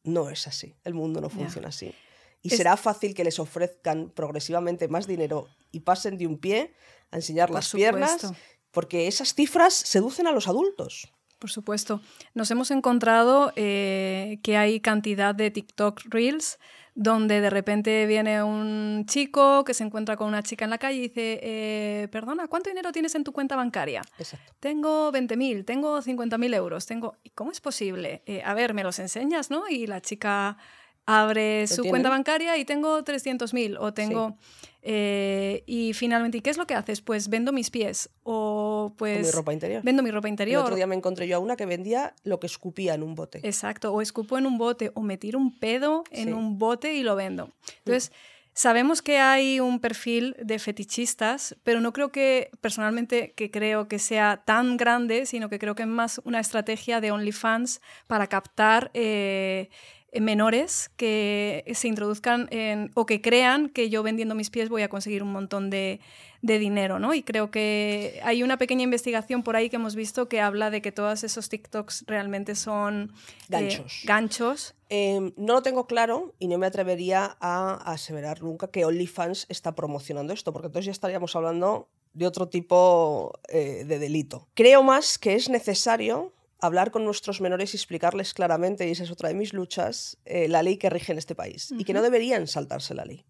no 0.02 0.30
es 0.30 0.46
así. 0.46 0.74
El 0.84 0.94
mundo 0.94 1.20
no 1.20 1.28
funciona 1.28 1.68
así 1.68 1.94
y 2.42 2.50
será 2.50 2.76
fácil 2.76 3.14
que 3.14 3.24
les 3.24 3.38
ofrezcan 3.38 4.10
progresivamente 4.10 4.88
más 4.88 5.06
dinero 5.06 5.48
y 5.70 5.80
pasen 5.80 6.18
de 6.18 6.26
un 6.26 6.38
pie 6.38 6.74
a 7.10 7.16
enseñar 7.16 7.50
las 7.50 7.70
piernas, 7.70 8.32
porque 8.70 9.06
esas 9.06 9.34
cifras 9.34 9.72
seducen 9.72 10.26
a 10.26 10.32
los 10.32 10.48
adultos. 10.48 11.12
Por 11.38 11.50
supuesto. 11.50 12.00
Nos 12.34 12.50
hemos 12.50 12.70
encontrado 12.70 13.52
eh, 13.56 14.38
que 14.42 14.56
hay 14.56 14.80
cantidad 14.80 15.34
de 15.34 15.50
TikTok 15.50 16.00
Reels 16.04 16.58
donde 16.94 17.40
de 17.40 17.48
repente 17.48 18.06
viene 18.06 18.42
un 18.42 19.04
chico 19.06 19.64
que 19.64 19.72
se 19.72 19.82
encuentra 19.82 20.16
con 20.16 20.28
una 20.28 20.42
chica 20.42 20.64
en 20.64 20.70
la 20.70 20.78
calle 20.78 20.98
y 20.98 21.00
dice, 21.02 21.40
eh, 21.42 22.08
perdona, 22.10 22.48
¿cuánto 22.48 22.68
dinero 22.68 22.92
tienes 22.92 23.14
en 23.14 23.24
tu 23.24 23.32
cuenta 23.32 23.56
bancaria? 23.56 24.02
Exacto. 24.18 24.52
Tengo 24.60 25.10
20.000, 25.10 25.64
tengo 25.64 26.00
50.000 26.00 26.54
euros, 26.54 26.86
tengo... 26.86 27.16
¿Cómo 27.34 27.50
es 27.50 27.60
posible? 27.60 28.22
Eh, 28.26 28.42
a 28.44 28.52
ver, 28.52 28.74
me 28.74 28.82
los 28.82 28.98
enseñas, 28.98 29.50
¿no? 29.50 29.68
Y 29.68 29.86
la 29.86 30.00
chica 30.02 30.58
abre 31.06 31.66
su 31.66 31.84
cuenta 31.84 32.10
bancaria 32.10 32.58
y 32.58 32.64
tengo 32.64 33.02
300.000 33.02 33.76
o 33.80 33.94
tengo... 33.94 34.36
Eh, 34.82 35.62
y 35.66 35.92
finalmente, 35.94 36.38
¿y 36.38 36.40
qué 36.40 36.50
es 36.50 36.56
lo 36.56 36.66
que 36.66 36.74
haces? 36.74 37.00
Pues 37.00 37.28
vendo 37.28 37.52
mis 37.52 37.70
pies 37.70 38.10
o 38.24 38.94
pues... 38.98 39.24
mi 39.24 39.30
ropa 39.30 39.52
interior. 39.52 39.82
Vendo 39.84 40.02
mi 40.02 40.10
ropa 40.10 40.28
interior. 40.28 40.60
El 40.60 40.64
otro 40.64 40.76
día 40.76 40.86
me 40.88 40.96
encontré 40.96 41.28
yo 41.28 41.36
a 41.36 41.38
una 41.38 41.56
que 41.56 41.66
vendía 41.66 42.14
lo 42.24 42.40
que 42.40 42.46
escupía 42.46 42.94
en 42.94 43.02
un 43.02 43.14
bote. 43.14 43.40
Exacto, 43.44 43.92
o 43.92 44.02
escupo 44.02 44.38
en 44.38 44.46
un 44.46 44.58
bote 44.58 44.90
o 44.94 45.02
me 45.02 45.16
tiro 45.16 45.38
un 45.38 45.58
pedo 45.58 46.02
en 46.10 46.34
un 46.34 46.58
bote 46.58 46.94
y 46.94 47.02
lo 47.02 47.16
vendo. 47.16 47.50
Entonces... 47.78 48.12
Sabemos 48.54 49.00
que 49.00 49.18
hay 49.18 49.60
un 49.60 49.80
perfil 49.80 50.36
de 50.38 50.58
fetichistas, 50.58 51.56
pero 51.62 51.80
no 51.80 51.94
creo 51.94 52.12
que, 52.12 52.50
personalmente, 52.60 53.32
que 53.32 53.50
creo 53.50 53.88
que 53.88 53.98
sea 53.98 54.42
tan 54.44 54.76
grande, 54.76 55.24
sino 55.24 55.48
que 55.48 55.58
creo 55.58 55.74
que 55.74 55.84
es 55.84 55.88
más 55.88 56.20
una 56.24 56.38
estrategia 56.38 57.00
de 57.00 57.12
OnlyFans 57.12 57.80
para 58.06 58.26
captar 58.26 58.90
eh, 58.92 59.70
menores 60.20 60.90
que 60.96 61.64
se 61.74 61.88
introduzcan 61.88 62.48
en, 62.50 62.90
o 62.94 63.06
que 63.06 63.22
crean 63.22 63.68
que 63.68 63.88
yo 63.88 64.02
vendiendo 64.02 64.34
mis 64.34 64.50
pies 64.50 64.68
voy 64.68 64.82
a 64.82 64.88
conseguir 64.88 65.22
un 65.22 65.32
montón 65.32 65.70
de, 65.70 66.00
dinero, 66.42 66.98
¿no? 66.98 67.14
Y 67.14 67.22
creo 67.22 67.52
que 67.52 68.20
hay 68.24 68.42
una 68.42 68.58
pequeña 68.58 68.82
investigación 68.82 69.44
por 69.44 69.54
ahí 69.54 69.70
que 69.70 69.76
hemos 69.76 69.94
visto 69.94 70.28
que 70.28 70.40
habla 70.40 70.70
de 70.70 70.82
que 70.82 70.90
todos 70.90 71.22
esos 71.22 71.48
TikToks 71.48 72.04
realmente 72.08 72.56
son 72.56 73.12
eh, 73.12 73.46
ganchos. 73.48 74.02
ganchos. 74.04 74.74
Em, 74.88 75.32
no 75.36 75.54
lo 75.54 75.62
tengo 75.62 75.86
claro 75.86 76.34
y 76.40 76.48
no 76.48 76.58
me 76.58 76.66
atrevería 76.66 77.36
a 77.40 77.74
aseverar 77.92 78.42
nunca 78.42 78.66
que 78.72 78.84
OnlyFans 78.84 79.46
está 79.48 79.76
promocionando 79.76 80.32
esto, 80.32 80.52
porque 80.52 80.66
entonces 80.66 80.86
ya 80.86 80.92
estaríamos 80.92 81.36
hablando 81.36 81.88
de 82.12 82.26
otro 82.26 82.48
tipo 82.48 83.38
eh, 83.48 83.84
de 83.86 83.98
delito. 83.98 84.48
Creo 84.54 84.82
más 84.82 85.18
que 85.18 85.34
es 85.34 85.48
necesario 85.48 86.32
hablar 86.62 86.92
con 86.92 87.04
nuestros 87.04 87.40
menores 87.40 87.74
y 87.74 87.76
explicarles 87.76 88.34
claramente, 88.34 88.88
y 88.88 88.92
esa 88.92 89.02
es 89.02 89.10
otra 89.10 89.28
de 89.28 89.34
mis 89.34 89.52
luchas, 89.52 90.16
eh, 90.24 90.48
la 90.48 90.62
ley 90.62 90.76
que 90.76 90.88
rige 90.88 91.12
en 91.12 91.18
este 91.18 91.34
país 91.34 91.74
y 91.76 91.84
que 91.84 91.92
no 91.92 92.02
deberían 92.02 92.46
saltarse 92.46 92.94
la 92.94 93.04
ley. 93.04 93.24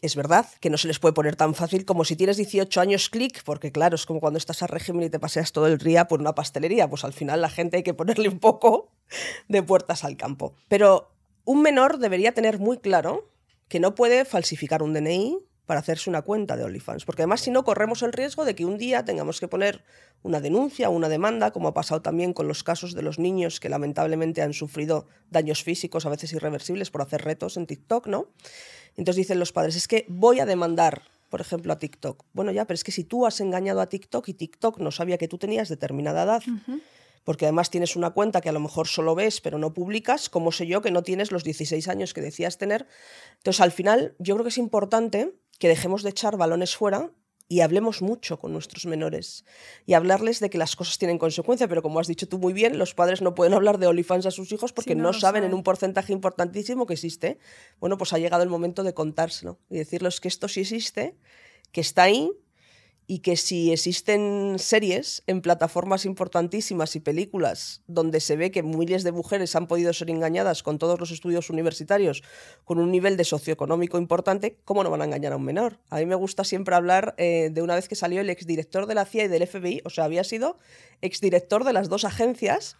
Es 0.00 0.16
verdad 0.16 0.46
que 0.60 0.70
no 0.70 0.78
se 0.78 0.88
les 0.88 0.98
puede 0.98 1.12
poner 1.12 1.36
tan 1.36 1.54
fácil 1.54 1.84
como 1.84 2.04
si 2.04 2.16
tienes 2.16 2.38
18 2.38 2.80
años, 2.80 3.10
clic, 3.10 3.42
porque 3.44 3.72
claro, 3.72 3.94
es 3.94 4.06
como 4.06 4.20
cuando 4.20 4.38
estás 4.38 4.62
a 4.62 4.66
régimen 4.66 5.04
y 5.04 5.10
te 5.10 5.20
paseas 5.20 5.52
todo 5.52 5.66
el 5.66 5.78
día 5.78 6.08
por 6.08 6.20
una 6.20 6.34
pastelería, 6.34 6.88
pues 6.88 7.04
al 7.04 7.12
final 7.12 7.42
la 7.42 7.50
gente 7.50 7.76
hay 7.76 7.82
que 7.82 7.94
ponerle 7.94 8.28
un 8.28 8.38
poco 8.38 8.90
de 9.48 9.62
puertas 9.62 10.02
al 10.04 10.16
campo. 10.16 10.54
Pero 10.68 11.12
un 11.44 11.60
menor 11.60 11.98
debería 11.98 12.32
tener 12.32 12.58
muy 12.58 12.78
claro 12.78 13.30
que 13.68 13.80
no 13.80 13.94
puede 13.94 14.24
falsificar 14.24 14.82
un 14.82 14.94
DNI, 14.94 15.38
para 15.66 15.80
hacerse 15.80 16.08
una 16.08 16.22
cuenta 16.22 16.56
de 16.56 16.64
OnlyFans. 16.64 17.04
Porque 17.04 17.22
además, 17.22 17.40
si 17.40 17.50
no, 17.50 17.64
corremos 17.64 18.02
el 18.02 18.12
riesgo 18.12 18.44
de 18.44 18.54
que 18.54 18.64
un 18.64 18.78
día 18.78 19.04
tengamos 19.04 19.40
que 19.40 19.48
poner 19.48 19.84
una 20.22 20.40
denuncia 20.40 20.88
o 20.88 20.92
una 20.92 21.08
demanda, 21.08 21.50
como 21.50 21.68
ha 21.68 21.74
pasado 21.74 22.02
también 22.02 22.32
con 22.32 22.48
los 22.48 22.62
casos 22.62 22.94
de 22.94 23.02
los 23.02 23.18
niños 23.18 23.60
que 23.60 23.68
lamentablemente 23.68 24.42
han 24.42 24.52
sufrido 24.52 25.06
daños 25.30 25.62
físicos, 25.62 26.06
a 26.06 26.08
veces 26.08 26.32
irreversibles, 26.32 26.90
por 26.90 27.02
hacer 27.02 27.22
retos 27.22 27.56
en 27.56 27.66
TikTok, 27.66 28.06
¿no? 28.06 28.28
Entonces 28.96 29.16
dicen 29.16 29.38
los 29.38 29.52
padres, 29.52 29.76
es 29.76 29.88
que 29.88 30.06
voy 30.08 30.40
a 30.40 30.46
demandar, 30.46 31.02
por 31.28 31.40
ejemplo, 31.40 31.72
a 31.72 31.78
TikTok. 31.78 32.24
Bueno, 32.32 32.52
ya, 32.52 32.64
pero 32.64 32.76
es 32.76 32.84
que 32.84 32.92
si 32.92 33.04
tú 33.04 33.26
has 33.26 33.40
engañado 33.40 33.80
a 33.80 33.88
TikTok 33.88 34.28
y 34.28 34.34
TikTok 34.34 34.78
no 34.78 34.90
sabía 34.90 35.18
que 35.18 35.28
tú 35.28 35.36
tenías 35.36 35.68
determinada 35.68 36.22
edad, 36.22 36.42
porque 37.24 37.44
además 37.44 37.70
tienes 37.70 37.96
una 37.96 38.10
cuenta 38.10 38.40
que 38.40 38.48
a 38.48 38.52
lo 38.52 38.60
mejor 38.60 38.86
solo 38.86 39.16
ves 39.16 39.40
pero 39.40 39.58
no 39.58 39.74
publicas, 39.74 40.30
¿cómo 40.30 40.52
sé 40.52 40.66
yo 40.68 40.80
que 40.80 40.92
no 40.92 41.02
tienes 41.02 41.32
los 41.32 41.42
16 41.42 41.88
años 41.88 42.14
que 42.14 42.20
decías 42.20 42.56
tener? 42.56 42.86
Entonces, 43.38 43.60
al 43.60 43.72
final, 43.72 44.14
yo 44.20 44.36
creo 44.36 44.44
que 44.44 44.50
es 44.50 44.58
importante 44.58 45.34
que 45.58 45.68
dejemos 45.68 46.02
de 46.02 46.10
echar 46.10 46.36
balones 46.36 46.76
fuera 46.76 47.10
y 47.48 47.60
hablemos 47.60 48.02
mucho 48.02 48.38
con 48.38 48.52
nuestros 48.52 48.86
menores 48.86 49.44
y 49.84 49.94
hablarles 49.94 50.40
de 50.40 50.50
que 50.50 50.58
las 50.58 50.74
cosas 50.74 50.98
tienen 50.98 51.18
consecuencia, 51.18 51.68
pero 51.68 51.82
como 51.82 52.00
has 52.00 52.08
dicho 52.08 52.28
tú 52.28 52.38
muy 52.38 52.52
bien, 52.52 52.78
los 52.78 52.94
padres 52.94 53.22
no 53.22 53.34
pueden 53.34 53.54
hablar 53.54 53.78
de 53.78 53.86
OnlyFans 53.86 54.26
a 54.26 54.30
sus 54.30 54.50
hijos 54.52 54.72
porque 54.72 54.96
no, 54.96 55.12
saben 55.12 55.44
en 55.44 55.54
un 55.54 55.62
porcentaje 55.62 56.12
importantísimo 56.12 56.86
que 56.86 56.94
existe. 56.94 57.38
Bueno, 57.78 57.98
pues 57.98 58.12
ha 58.12 58.18
llegado 58.18 58.42
el 58.42 58.48
momento 58.48 58.82
de 58.82 58.94
contárselo 58.94 59.60
y 59.70 59.76
decirles 59.76 60.20
que 60.20 60.28
esto 60.28 60.48
sí 60.48 60.60
existe, 60.60 61.16
que 61.70 61.80
está 61.80 62.04
ahí 62.04 62.32
y 63.06 63.20
que 63.20 63.36
si 63.36 63.72
existen 63.72 64.56
series 64.58 65.22
en 65.26 65.40
plataformas 65.40 66.04
importantísimas 66.04 66.96
y 66.96 67.00
películas 67.00 67.82
donde 67.86 68.20
se 68.20 68.36
ve 68.36 68.50
que 68.50 68.62
miles 68.62 69.04
de 69.04 69.12
mujeres 69.12 69.54
han 69.54 69.68
podido 69.68 69.92
ser 69.92 70.10
engañadas 70.10 70.62
con 70.62 70.78
todos 70.78 70.98
los 70.98 71.10
estudios 71.12 71.48
universitarios, 71.50 72.22
con 72.64 72.78
un 72.78 72.90
nivel 72.90 73.16
de 73.16 73.24
socioeconómico 73.24 73.98
importante, 73.98 74.58
¿cómo 74.64 74.82
no 74.82 74.90
van 74.90 75.02
a 75.02 75.04
engañar 75.04 75.32
a 75.32 75.36
un 75.36 75.44
menor? 75.44 75.78
A 75.90 75.98
mí 75.98 76.06
me 76.06 76.16
gusta 76.16 76.44
siempre 76.44 76.74
hablar 76.74 77.14
eh, 77.18 77.50
de 77.52 77.62
una 77.62 77.76
vez 77.76 77.88
que 77.88 77.94
salió 77.94 78.20
el 78.20 78.30
exdirector 78.30 78.86
de 78.86 78.94
la 78.94 79.04
CIA 79.04 79.24
y 79.24 79.28
del 79.28 79.46
FBI, 79.46 79.82
o 79.84 79.90
sea, 79.90 80.04
había 80.04 80.24
sido 80.24 80.58
exdirector 81.00 81.64
de 81.64 81.72
las 81.72 81.88
dos 81.88 82.04
agencias 82.04 82.76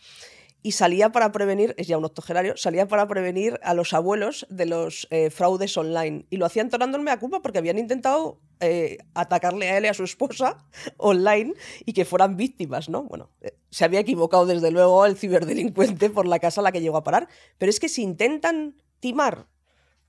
y 0.63 0.73
salía 0.73 1.13
para 1.13 1.31
prevenir, 1.31 1.77
es 1.79 1.87
ya 1.87 1.97
un 1.97 2.05
octogenario, 2.05 2.57
salía 2.57 2.89
para 2.89 3.07
prevenir 3.07 3.61
a 3.63 3.73
los 3.73 3.93
abuelos 3.93 4.49
de 4.51 4.67
los 4.67 5.07
eh, 5.11 5.31
fraudes 5.31 5.77
online. 5.77 6.27
Y 6.29 6.39
lo 6.39 6.47
hacían 6.47 6.71
torándome 6.71 7.13
a 7.13 7.21
culpa 7.21 7.41
porque 7.41 7.59
habían 7.59 7.79
intentado 7.79 8.41
eh, 8.61 8.99
atacarle 9.15 9.69
a 9.69 9.79
él 9.79 9.85
y 9.85 9.89
a 9.89 9.95
su 9.95 10.05
esposa 10.05 10.59
online 10.97 11.55
y 11.85 11.93
que 11.93 12.05
fueran 12.05 12.37
víctimas, 12.37 12.89
¿no? 12.89 13.05
Bueno, 13.05 13.31
eh, 13.41 13.57
se 13.71 13.85
había 13.85 14.01
equivocado 14.01 14.47
desde 14.47 14.71
luego 14.71 15.05
el 15.07 15.17
ciberdelincuente 15.17 16.11
por 16.11 16.27
la 16.27 16.39
casa 16.39 16.61
a 16.61 16.65
la 16.65 16.73
que 16.73 16.81
llegó 16.81 16.97
a 16.97 17.05
parar. 17.05 17.29
Pero 17.59 17.71
es 17.71 17.81
que 17.81 17.89
si 17.89 18.03
intentan 18.03 18.83
timar 19.01 19.47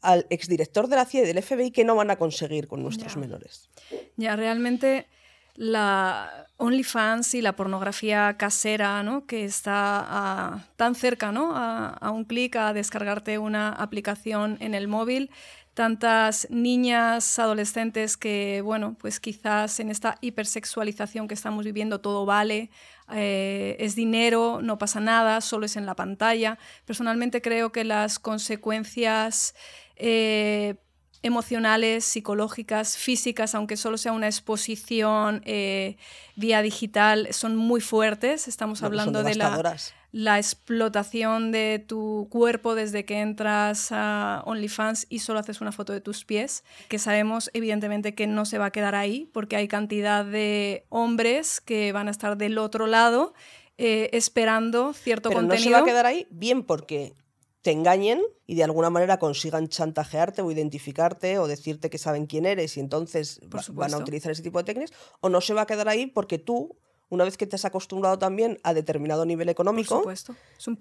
al 0.01 0.25
exdirector 0.29 0.88
de 0.88 0.95
la 0.95 1.05
CIA 1.05 1.23
y 1.23 1.25
del 1.25 1.43
FBI, 1.43 1.71
¿qué 1.71 1.83
no 1.83 1.95
van 1.95 2.12
a 2.12 2.15
conseguir 2.17 2.67
con 2.67 2.83
nuestros 2.83 3.17
menores? 3.17 3.69
Ya, 4.15 4.36
realmente 4.36 5.07
la 5.55 6.47
OnlyFans 6.57 7.33
y 7.33 7.41
la 7.41 7.55
pornografía 7.55 8.38
casera, 8.38 9.01
¿no? 9.03 9.25
que 9.25 9.43
está 9.43 10.69
tan 10.75 10.95
cerca 10.95 11.31
¿no? 11.31 11.51
a, 11.55 12.12
un 12.12 12.25
clic 12.25 12.55
a 12.55 12.73
descargarte 12.73 13.39
una 13.39 13.69
aplicación 13.69 14.57
en 14.62 14.75
el 14.75 14.88
móvil, 14.88 15.31
tantas 15.77 16.47
niñas, 16.49 17.37
adolescentes 17.37 18.17
que, 18.17 18.61
bueno, 18.63 18.95
pues 18.99 19.19
quizás 19.19 19.79
en 19.79 19.91
esta 19.91 20.17
hipersexualización 20.21 21.27
que 21.27 21.35
estamos 21.35 21.63
viviendo 21.63 22.01
todo 22.01 22.25
vale, 22.25 22.71
eh, 23.11 23.75
es 23.79 23.93
dinero, 23.93 24.59
no 24.63 24.79
pasa 24.79 24.99
nada, 24.99 25.39
solo 25.39 25.67
es 25.67 25.75
en 25.75 25.85
la 25.85 25.93
pantalla. 25.93 26.57
Personalmente 26.85 27.43
creo 27.43 27.71
que 27.71 27.83
las 27.83 28.17
consecuencias 28.17 29.53
eh, 29.97 30.77
emocionales, 31.21 32.05
psicológicas, 32.05 32.97
físicas, 32.97 33.53
aunque 33.53 33.77
solo 33.77 33.99
sea 33.99 34.13
una 34.13 34.25
exposición 34.25 35.43
eh, 35.45 35.97
vía 36.35 36.63
digital, 36.63 37.27
son 37.33 37.55
muy 37.55 37.81
fuertes. 37.81 38.47
Estamos 38.47 38.81
hablando 38.81 39.21
de 39.21 39.35
la, 39.35 39.77
la, 40.17 40.38
explotación 40.38 41.51
de 41.51 41.84
tu 41.86 42.27
cuerpo 42.30 42.75
desde 42.75 43.06
que 43.06 43.21
entras 43.21 43.89
a 43.91 44.43
OnlyFans 44.45 45.08
y 45.10 45.19
solo 45.19 45.39
haces 45.39 45.62
una 45.62 45.71
foto 45.71 45.93
de 45.93 46.01
tus 46.01 46.25
pies, 46.25 46.63
que 46.89 46.99
sabemos 46.99 47.49
evidentemente 47.53 48.15
que 48.15 48.27
no 48.27 48.45
se 48.45 48.58
va 48.58 48.65
a 48.65 48.71
quedar 48.71 48.95
ahí, 48.95 49.30
porque 49.34 49.56
hay 49.56 49.67
cantidad 49.67 50.25
de 50.25 50.86
hombres 50.89 51.62
que 51.62 51.91
van 51.91 52.08
a 52.08 52.12
estar 52.12 52.38
del 52.38 52.58
otro 52.58 52.88
lado 52.88 53.34
eh, 53.77 54.10
esperando 54.13 54.93
cierto 54.93 55.30
Pero 55.30 55.41
contenido. 55.41 55.69
No 55.69 55.75
se 55.75 55.82
va 55.82 55.86
a 55.86 55.86
quedar 55.86 56.06
ahí 56.06 56.27
bien 56.32 56.63
porque 56.63 57.13
te 57.62 57.71
engañen 57.71 58.21
y 58.45 58.56
de 58.56 58.63
alguna 58.63 58.89
manera 58.89 59.19
consigan 59.19 59.67
chantajearte 59.67 60.41
o 60.41 60.49
identificarte 60.49 61.38
o 61.38 61.47
decirte 61.47 61.89
que 61.89 61.97
saben 61.97 62.25
quién 62.25 62.45
eres 62.45 62.77
y 62.77 62.80
entonces 62.80 63.41
van 63.73 63.93
a 63.93 63.97
utilizar 63.97 64.32
ese 64.32 64.41
tipo 64.41 64.58
de 64.60 64.63
técnicas, 64.63 64.93
o 65.19 65.30
no 65.30 65.41
se 65.41 65.53
va 65.53 65.63
a 65.63 65.65
quedar 65.65 65.89
ahí 65.89 66.06
porque 66.06 66.38
tú, 66.38 66.77
una 67.10 67.24
vez 67.24 67.38
que 67.38 67.48
te 67.48 67.56
has 67.56 67.65
acostumbrado 67.65 68.20
también 68.20 68.60
a 68.63 68.74
determinado 68.74 69.26
nivel 69.26 69.50
económico, 69.50 70.04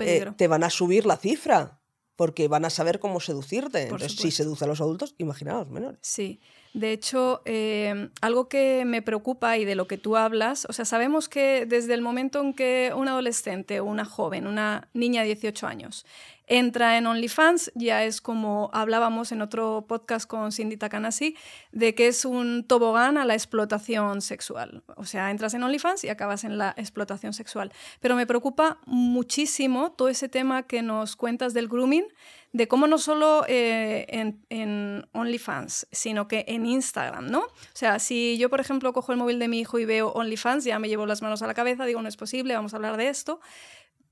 eh, 0.00 0.32
te 0.36 0.48
van 0.48 0.64
a 0.64 0.70
subir 0.70 1.06
la 1.06 1.16
cifra 1.16 1.80
porque 2.16 2.48
van 2.48 2.64
a 2.64 2.70
saber 2.70 2.98
cómo 2.98 3.20
seducirte. 3.20 3.82
Entonces, 3.82 4.16
si 4.16 4.30
seduce 4.30 4.64
a 4.64 4.68
los 4.68 4.80
adultos, 4.80 5.14
imagina 5.18 5.52
a 5.52 5.58
los 5.58 5.68
menores. 5.68 5.98
Sí. 6.02 6.40
De 6.72 6.92
hecho, 6.92 7.40
eh, 7.44 8.10
algo 8.20 8.48
que 8.48 8.84
me 8.84 9.00
preocupa 9.00 9.56
y 9.56 9.64
de 9.64 9.74
lo 9.74 9.86
que 9.86 9.96
tú 9.96 10.16
hablas, 10.16 10.66
o 10.68 10.74
sea, 10.74 10.84
sabemos 10.84 11.28
que 11.28 11.64
desde 11.64 11.94
el 11.94 12.02
momento 12.02 12.40
en 12.40 12.52
que 12.52 12.92
un 12.94 13.08
adolescente 13.08 13.80
una 13.80 14.04
joven, 14.04 14.46
una 14.46 14.88
niña 14.92 15.22
de 15.22 15.28
18 15.28 15.66
años, 15.66 16.04
entra 16.46 16.96
en 16.96 17.06
OnlyFans, 17.06 17.72
ya 17.74 18.04
es 18.04 18.20
como 18.20 18.70
hablábamos 18.72 19.32
en 19.32 19.42
otro 19.42 19.84
podcast 19.88 20.28
con 20.28 20.52
Cindy 20.52 20.76
Takanasi, 20.76 21.36
de 21.72 21.94
que 21.94 22.08
es 22.08 22.24
un 22.24 22.64
tobogán 22.64 23.18
a 23.18 23.24
la 23.24 23.34
explotación 23.34 24.20
sexual. 24.22 24.82
O 24.96 25.04
sea, 25.04 25.30
entras 25.30 25.54
en 25.54 25.62
OnlyFans 25.62 26.04
y 26.04 26.08
acabas 26.08 26.44
en 26.44 26.58
la 26.58 26.74
explotación 26.76 27.32
sexual. 27.32 27.72
Pero 28.00 28.14
me 28.14 28.26
preocupa 28.26 28.78
muchísimo 28.86 29.92
todo 29.92 30.08
ese 30.08 30.28
tema 30.28 30.62
que 30.64 30.82
nos 30.82 31.16
cuentas 31.16 31.52
del 31.52 31.68
grooming, 31.68 32.06
de 32.52 32.68
cómo 32.68 32.86
no 32.86 32.96
solo 32.96 33.44
eh, 33.48 34.06
en, 34.08 34.40
en, 34.48 35.06
OnlyFans, 35.12 35.88
sino 35.90 36.26
que 36.26 36.44
en 36.48 36.64
Instagram, 36.64 37.28
¿no? 37.30 37.40
O 37.40 37.50
sea, 37.74 37.98
si 37.98 38.38
yo, 38.38 38.48
por 38.48 38.60
ejemplo, 38.60 38.92
cojo 38.92 39.12
el 39.12 39.18
móvil 39.18 39.38
de 39.38 39.48
mi 39.48 39.58
hijo 39.60 39.78
y 39.78 39.84
veo 39.84 40.08
OnlyFans, 40.12 40.64
ya 40.64 40.78
me 40.78 40.88
llevo 40.88 41.04
las 41.06 41.20
manos 41.20 41.42
a 41.42 41.46
la 41.46 41.54
cabeza, 41.54 41.84
digo, 41.84 42.00
no 42.00 42.08
es 42.08 42.16
posible, 42.16 42.54
vamos 42.54 42.72
a 42.72 42.76
hablar 42.76 42.96
de 42.96 43.08
esto 43.08 43.40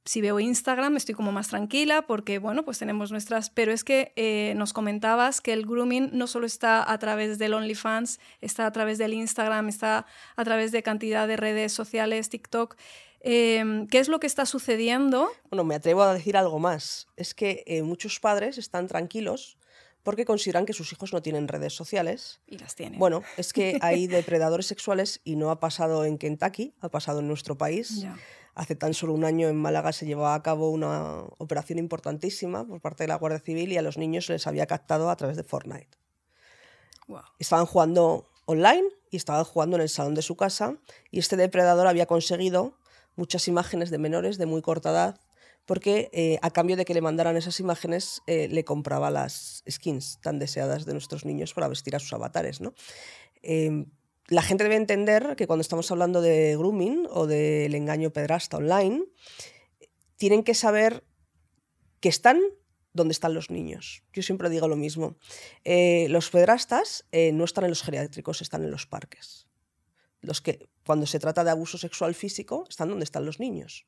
si 0.05 0.21
veo 0.21 0.39
Instagram 0.39 0.97
estoy 0.97 1.15
como 1.15 1.33
más 1.33 1.49
tranquila 1.49 2.03
porque, 2.03 2.39
bueno, 2.39 2.65
pues 2.65 2.79
tenemos 2.79 3.11
nuestras... 3.11 3.51
Pero 3.51 3.73
es 3.73 3.85
que 3.85 4.13
eh, 4.17 4.53
nos 4.57 4.73
comentabas 4.73 5.41
que 5.41 5.53
el 5.53 5.65
grooming 5.65 6.11
no 6.13 6.27
solo 6.27 6.47
está 6.47 6.91
a 6.91 6.99
través 6.99 7.39
del 7.39 7.55
OnlyFans, 7.55 8.21
está 8.41 8.67
a 8.67 8.73
través 8.73 8.99
del 8.99 9.15
Instagram, 9.15 9.69
está 9.69 10.07
a 10.37 10.45
través 10.45 10.73
de 10.73 10.83
cantidad 10.83 11.27
de 11.27 11.37
redes 11.37 11.73
sociales, 11.73 12.29
TikTok. 12.29 12.77
Em, 13.21 13.87
¿Qué 13.87 13.99
es 13.99 14.09
lo 14.09 14.21
que 14.21 14.27
está 14.27 14.45
sucediendo? 14.45 15.31
Bueno, 15.49 15.65
me 15.65 15.75
atrevo 15.75 16.03
a 16.03 16.13
decir 16.13 16.37
algo 16.37 16.59
más. 16.59 17.07
Es 17.17 17.33
que 17.33 17.65
eh, 17.67 17.83
muchos 17.83 18.21
padres 18.21 18.59
están 18.59 18.87
tranquilos 18.87 19.57
porque 20.03 20.27
consideran 20.27 20.67
que 20.67 20.75
sus 20.75 20.93
hijos 20.93 21.15
no 21.15 21.23
tienen 21.23 21.49
redes 21.49 21.73
sociales. 21.73 22.41
Y 22.47 22.59
las 22.59 22.75
tienen. 22.75 22.99
Bueno, 22.99 23.23
es 23.39 23.55
que 23.55 23.79
hay 23.81 24.07
depredadores 24.07 24.67
sexuales 24.67 25.23
y 25.25 25.37
no 25.37 25.51
ha 25.51 25.59
pasado 25.59 26.05
en 26.05 26.19
Kentucky, 26.19 26.75
ha 26.81 26.91
pasado 26.91 27.21
en 27.21 27.29
nuestro 27.29 27.57
país. 27.57 28.05
Hace 28.55 28.77
tan 28.77 28.95
solo 28.95 29.15
un 29.15 29.25
año 29.25 29.49
en 29.49 29.57
Málaga 29.57 29.93
se 29.93 30.07
llevaba 30.07 30.35
a 30.35 30.43
cabo 30.43 30.71
una 30.71 31.25
operación 31.39 31.79
importantísima 31.79 32.65
por 32.65 32.81
parte 32.81 33.03
de 33.05 33.09
la 33.09 33.17
Guardia 33.17 33.41
Civil 33.41 33.73
y 33.73 33.79
a 33.79 33.83
los 33.83 33.99
niños 33.99 34.27
se 34.27 34.33
les 34.35 34.47
había 34.47 34.67
captado 34.67 35.11
a 35.11 35.17
través 35.17 35.37
de 35.37 35.43
Fortnite. 35.43 35.99
Estaban 37.39 37.67
jugando 37.67 38.31
online 38.47 38.85
y 39.11 39.17
estaban 39.17 39.45
jugando 39.45 39.77
en 39.77 39.83
el 39.83 39.89
salón 39.89 40.15
de 40.15 40.23
su 40.23 40.37
casa 40.37 40.77
y 41.11 41.19
este 41.19 41.37
depredador 41.37 41.87
había 41.87 42.07
conseguido 42.07 42.79
muchas 43.17 43.49
imágenes 43.49 43.91
de 43.91 43.99
menores 43.99 44.39
de 44.39 44.47
muy 44.47 44.63
corta 44.63 44.91
edad 44.91 45.21
porque 45.67 46.11
eh, 46.13 46.39
a 46.43 46.51
cambio 46.51 46.77
de 46.77 46.85
que 46.85 46.95
le 46.95 47.01
mandaran 47.01 47.37
esas 47.37 47.59
imágenes 47.59 48.23
eh, 48.27 48.49
le 48.49 48.65
compraba 48.65 49.11
las 49.11 49.65
skins 49.69 50.19
tan 50.21 50.39
deseadas 50.39 50.85
de 50.85 50.93
nuestros 50.93 51.25
niños 51.25 51.55
para 51.55 51.69
vestir 51.69 51.97
a 51.97 51.99
sus 51.99 52.13
avatares. 52.13 52.61
¿no? 52.61 52.75
Em, 53.43 53.87
la 54.29 54.43
gente 54.43 54.65
debe 54.65 54.77
entender 54.77 55.35
que 55.37 55.47
cuando 55.47 55.61
estamos 55.61 55.91
hablando 55.91 56.21
de 56.21 56.57
grooming 56.57 57.07
o 57.11 57.27
del 57.27 57.75
engaño 57.75 58.11
pedrasta 58.11 58.57
online, 58.57 59.05
tienen 60.17 60.43
que 60.43 60.55
saber 60.55 61.05
que 62.01 62.09
están 62.09 62.41
donde 62.93 63.13
están 63.13 63.35
los 63.35 63.51
niños. 63.51 64.05
Yo 64.13 64.23
siempre 64.23 64.49
digo 64.49 64.69
lo 64.69 64.77
mismo. 64.77 65.19
Eh, 65.65 66.07
los 66.11 66.31
pedrastas 66.31 67.07
eh, 67.13 67.33
no 67.33 67.45
están 67.45 67.65
en 67.65 67.71
los 67.71 67.83
geriátricos, 67.83 68.41
están 68.41 68.63
en 68.63 68.71
los 68.71 68.87
parques. 68.87 69.49
Los 70.21 70.41
que, 70.41 70.69
cuando 70.87 71.05
se 71.07 71.19
trata 71.19 71.45
de 71.45 71.51
abuso 71.51 71.77
sexual 71.77 72.15
físico, 72.15 72.65
están 72.69 72.89
donde 72.89 73.05
están 73.05 73.27
los 73.27 73.41
niños. 73.41 73.85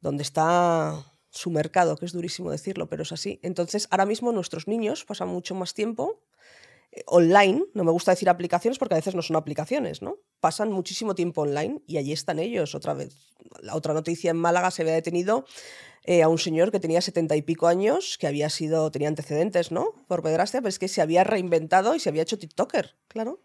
Donde 0.00 0.22
está 0.22 1.12
su 1.30 1.50
mercado, 1.50 1.96
que 1.96 2.04
es 2.04 2.12
durísimo 2.12 2.50
decirlo, 2.50 2.88
pero 2.88 3.02
es 3.02 3.12
así. 3.12 3.40
Entonces, 3.42 3.88
ahora 3.90 4.06
mismo 4.06 4.32
nuestros 4.32 4.68
niños 4.68 5.04
pasan 5.04 5.28
mucho 5.28 5.54
más 5.54 5.74
tiempo 5.74 6.22
online, 7.06 7.64
no 7.74 7.84
me 7.84 7.90
gusta 7.90 8.12
decir 8.12 8.28
aplicaciones 8.28 8.78
porque 8.78 8.94
a 8.94 8.98
veces 8.98 9.14
no 9.14 9.22
son 9.22 9.36
aplicaciones, 9.36 10.02
¿no? 10.02 10.18
Pasan 10.40 10.72
muchísimo 10.72 11.14
tiempo 11.14 11.42
online 11.42 11.82
y 11.86 11.98
allí 11.98 12.12
están 12.12 12.38
ellos 12.38 12.74
otra 12.74 12.94
vez. 12.94 13.14
La 13.60 13.74
otra 13.74 13.94
noticia 13.94 14.30
en 14.30 14.36
Málaga 14.36 14.70
se 14.70 14.82
había 14.82 14.94
detenido 14.94 15.44
eh, 16.04 16.22
a 16.22 16.28
un 16.28 16.38
señor 16.38 16.70
que 16.70 16.80
tenía 16.80 17.00
setenta 17.00 17.36
y 17.36 17.42
pico 17.42 17.66
años, 17.66 18.16
que 18.18 18.26
había 18.26 18.48
sido, 18.50 18.90
tenía 18.90 19.08
antecedentes, 19.08 19.70
¿no? 19.70 19.92
Por 20.06 20.22
pederastia, 20.22 20.60
pero 20.60 20.70
es 20.70 20.78
que 20.78 20.88
se 20.88 21.02
había 21.02 21.24
reinventado 21.24 21.94
y 21.94 22.00
se 22.00 22.08
había 22.08 22.22
hecho 22.22 22.38
TikToker, 22.38 22.96
claro. 23.08 23.42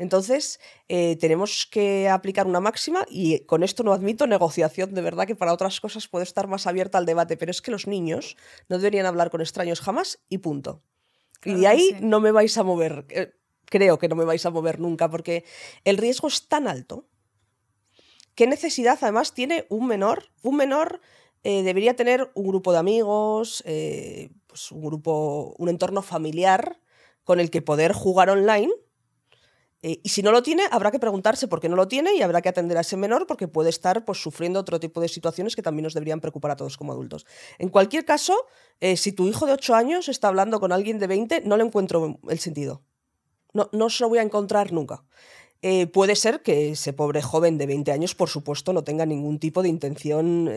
Entonces, 0.00 0.60
eh, 0.88 1.16
tenemos 1.16 1.68
que 1.70 2.08
aplicar 2.08 2.46
una 2.46 2.58
máxima 2.60 3.04
y 3.10 3.40
con 3.40 3.62
esto 3.62 3.82
no 3.82 3.92
admito 3.92 4.26
negociación, 4.26 4.94
de 4.94 5.02
verdad 5.02 5.26
que 5.26 5.36
para 5.36 5.52
otras 5.52 5.78
cosas 5.78 6.08
puedo 6.08 6.22
estar 6.22 6.48
más 6.48 6.66
abierta 6.66 6.96
al 6.96 7.04
debate, 7.04 7.36
pero 7.36 7.50
es 7.50 7.60
que 7.60 7.70
los 7.70 7.86
niños 7.86 8.38
no 8.70 8.78
deberían 8.78 9.04
hablar 9.04 9.30
con 9.30 9.42
extraños 9.42 9.82
jamás 9.82 10.18
y 10.30 10.38
punto. 10.38 10.82
Y 11.44 11.54
de 11.54 11.66
ahí 11.66 11.96
no 12.00 12.20
me 12.20 12.32
vais 12.32 12.56
a 12.58 12.62
mover, 12.62 13.06
eh, 13.10 13.32
creo 13.64 13.98
que 13.98 14.08
no 14.08 14.16
me 14.16 14.24
vais 14.24 14.44
a 14.44 14.50
mover 14.50 14.80
nunca, 14.80 15.08
porque 15.10 15.44
el 15.84 15.96
riesgo 15.96 16.28
es 16.28 16.48
tan 16.48 16.68
alto. 16.68 17.06
¿Qué 18.34 18.46
necesidad 18.46 18.98
además 19.00 19.34
tiene 19.34 19.66
un 19.68 19.86
menor? 19.86 20.30
Un 20.42 20.56
menor 20.56 21.00
eh, 21.42 21.62
debería 21.62 21.96
tener 21.96 22.30
un 22.34 22.48
grupo 22.48 22.72
de 22.72 22.78
amigos, 22.78 23.62
pues 24.46 24.72
un 24.72 24.82
grupo, 24.82 25.54
un 25.58 25.68
entorno 25.68 26.02
familiar 26.02 26.80
con 27.24 27.40
el 27.40 27.50
que 27.50 27.62
poder 27.62 27.92
jugar 27.92 28.30
online 28.30 28.72
eh, 29.82 30.00
y 30.02 30.10
si 30.10 30.22
no 30.22 30.30
lo 30.30 30.42
tiene, 30.42 30.64
habrá 30.70 30.90
que 30.90 30.98
preguntarse 30.98 31.48
por 31.48 31.60
qué 31.60 31.68
no 31.68 31.76
lo 31.76 31.88
tiene 31.88 32.14
y 32.14 32.20
habrá 32.20 32.42
que 32.42 32.50
atender 32.50 32.76
a 32.76 32.82
ese 32.82 32.98
menor 32.98 33.26
porque 33.26 33.48
puede 33.48 33.70
estar 33.70 34.04
pues, 34.04 34.22
sufriendo 34.22 34.60
otro 34.60 34.78
tipo 34.78 35.00
de 35.00 35.08
situaciones 35.08 35.56
que 35.56 35.62
también 35.62 35.84
nos 35.84 35.94
deberían 35.94 36.20
preocupar 36.20 36.50
a 36.50 36.56
todos 36.56 36.76
como 36.76 36.92
adultos. 36.92 37.26
En 37.58 37.70
cualquier 37.70 38.04
caso, 38.04 38.34
eh, 38.80 38.96
si 38.96 39.12
tu 39.12 39.26
hijo 39.26 39.46
de 39.46 39.52
8 39.52 39.74
años 39.74 40.08
está 40.08 40.28
hablando 40.28 40.60
con 40.60 40.72
alguien 40.72 40.98
de 40.98 41.06
20, 41.06 41.42
no 41.46 41.56
le 41.56 41.64
encuentro 41.64 42.18
el 42.28 42.38
sentido. 42.38 42.82
No, 43.54 43.70
no 43.72 43.88
se 43.88 44.04
lo 44.04 44.10
voy 44.10 44.18
a 44.18 44.22
encontrar 44.22 44.72
nunca. 44.72 45.02
Eh, 45.62 45.86
puede 45.86 46.14
ser 46.14 46.42
que 46.42 46.72
ese 46.72 46.92
pobre 46.92 47.22
joven 47.22 47.56
de 47.56 47.66
20 47.66 47.90
años, 47.90 48.14
por 48.14 48.28
supuesto, 48.28 48.72
no 48.72 48.84
tenga 48.84 49.06
ningún 49.06 49.38
tipo 49.38 49.62
de 49.62 49.68
intención 49.70 50.50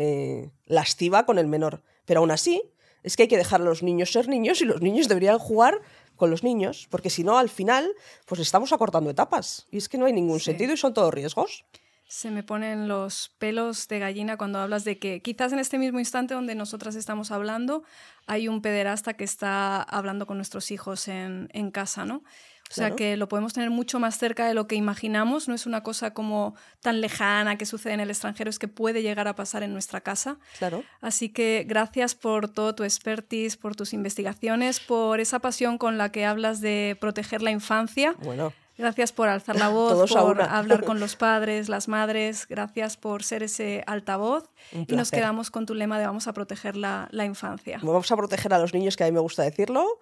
lastiva 0.65 1.25
con 1.25 1.39
el 1.39 1.47
menor. 1.47 1.81
Pero 2.05 2.19
aún 2.19 2.31
así, 2.31 2.61
es 3.03 3.15
que 3.15 3.23
hay 3.23 3.29
que 3.29 3.37
dejar 3.37 3.61
a 3.61 3.65
los 3.65 3.83
niños 3.83 4.11
ser 4.11 4.27
niños 4.27 4.61
y 4.61 4.65
los 4.65 4.81
niños 4.81 5.07
deberían 5.07 5.39
jugar 5.39 5.81
con 6.15 6.29
los 6.29 6.43
niños, 6.43 6.87
porque 6.89 7.09
si 7.09 7.23
no, 7.23 7.37
al 7.37 7.49
final, 7.49 7.89
pues 8.25 8.41
estamos 8.41 8.73
acortando 8.73 9.09
etapas. 9.09 9.67
Y 9.71 9.77
es 9.77 9.89
que 9.89 9.97
no 9.97 10.05
hay 10.05 10.13
ningún 10.13 10.39
sentido 10.39 10.73
y 10.73 10.77
son 10.77 10.93
todos 10.93 11.13
riesgos. 11.13 11.65
Se 12.07 12.29
me 12.29 12.43
ponen 12.43 12.87
los 12.87 13.33
pelos 13.39 13.87
de 13.87 13.97
gallina 13.97 14.37
cuando 14.37 14.59
hablas 14.59 14.83
de 14.83 14.99
que 14.99 15.21
quizás 15.21 15.51
en 15.51 15.59
este 15.59 15.79
mismo 15.79 15.99
instante 15.99 16.35
donde 16.35 16.53
nosotras 16.53 16.95
estamos 16.95 17.31
hablando, 17.31 17.83
hay 18.27 18.47
un 18.47 18.61
pederasta 18.61 19.15
que 19.15 19.23
está 19.23 19.81
hablando 19.81 20.27
con 20.27 20.37
nuestros 20.37 20.69
hijos 20.69 21.07
en, 21.07 21.49
en 21.53 21.71
casa, 21.71 22.05
¿no? 22.05 22.23
O 22.71 22.73
sea 22.73 22.95
que 22.95 23.17
lo 23.17 23.27
podemos 23.27 23.53
tener 23.53 23.69
mucho 23.69 23.99
más 23.99 24.17
cerca 24.17 24.47
de 24.47 24.55
lo 24.55 24.65
que 24.65 24.75
imaginamos, 24.75 25.47
no 25.47 25.53
es 25.53 25.67
una 25.67 25.83
cosa 25.83 26.13
como 26.13 26.55
tan 26.81 27.01
lejana 27.01 27.55
que 27.55 27.67
sucede 27.67 27.93
en 27.93 27.99
el 27.99 28.09
extranjero, 28.09 28.49
es 28.49 28.57
que 28.57 28.67
puede 28.67 29.03
llegar 29.03 29.27
a 29.27 29.35
pasar 29.35 29.61
en 29.61 29.73
nuestra 29.73 30.01
casa. 30.01 30.37
Claro. 30.57 30.83
Así 30.99 31.29
que 31.29 31.65
gracias 31.67 32.15
por 32.15 32.49
todo 32.49 32.73
tu 32.73 32.83
expertise, 32.83 33.57
por 33.57 33.75
tus 33.75 33.93
investigaciones, 33.93 34.79
por 34.79 35.19
esa 35.19 35.37
pasión 35.37 35.77
con 35.77 35.99
la 35.99 36.11
que 36.11 36.25
hablas 36.25 36.61
de 36.61 36.97
proteger 36.99 37.43
la 37.43 37.51
infancia. 37.51 38.15
Bueno. 38.23 38.53
Gracias 38.75 39.11
por 39.11 39.29
alzar 39.29 39.55
la 39.55 39.67
voz, 39.69 40.11
por 40.11 40.41
hablar 40.41 40.83
con 40.83 40.99
los 40.99 41.15
padres, 41.15 41.69
las 41.69 41.87
madres. 41.87 42.47
Gracias 42.47 42.97
por 42.97 43.23
ser 43.23 43.43
ese 43.43 43.83
altavoz. 43.85 44.49
Y 44.71 44.95
nos 44.95 45.11
quedamos 45.11 45.51
con 45.51 45.65
tu 45.65 45.75
lema 45.75 45.99
de 45.99 46.07
vamos 46.07 46.27
a 46.27 46.33
proteger 46.33 46.75
la, 46.75 47.07
la 47.11 47.25
infancia. 47.25 47.79
Vamos 47.83 48.11
a 48.11 48.17
proteger 48.17 48.53
a 48.53 48.57
los 48.57 48.73
niños, 48.73 48.97
que 48.97 49.03
a 49.03 49.07
mí 49.07 49.11
me 49.11 49.19
gusta 49.19 49.43
decirlo. 49.43 49.99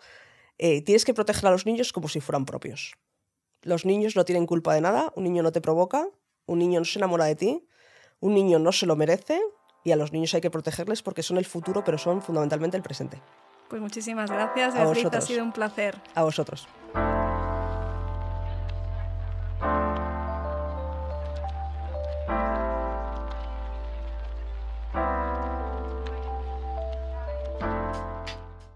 Eh, 0.64 0.84
tienes 0.84 1.06
que 1.06 1.16
proteger 1.16 1.48
a 1.48 1.52
los 1.52 1.66
niños 1.66 1.92
como 1.92 2.08
si 2.08 2.22
fueran 2.22 2.46
propios. 2.46 2.94
Los 3.64 3.84
niños 3.84 4.16
no 4.16 4.26
tienen 4.26 4.46
culpa 4.46 4.76
de 4.76 4.82
nada, 4.82 5.12
un 5.16 5.24
niño 5.24 5.42
no 5.42 5.52
te 5.52 5.60
provoca, 5.60 6.08
un 6.46 6.60
niño 6.60 6.80
no 6.80 6.86
se 6.86 7.00
enamora 7.00 7.26
de 7.26 7.36
ti, 7.36 7.68
un 8.20 8.36
niño 8.36 8.60
no 8.60 8.72
se 8.72 8.86
lo 8.86 8.96
merece 8.96 9.42
y 9.84 9.92
a 9.92 9.96
los 9.96 10.14
niños 10.14 10.36
hay 10.36 10.42
que 10.42 10.52
protegerles 10.52 11.02
porque 11.02 11.24
son 11.24 11.38
el 11.38 11.46
futuro, 11.46 11.84
pero 11.84 11.98
son 11.98 12.22
fundamentalmente 12.22 12.78
el 12.78 12.84
presente. 12.84 13.20
Pues 13.70 13.82
muchísimas 13.82 14.30
gracias, 14.30 14.76
Beatriz, 14.76 15.06
ha 15.12 15.22
sido 15.22 15.44
un 15.44 15.52
placer. 15.52 16.00
A 16.14 16.24
vosotros. 16.24 16.68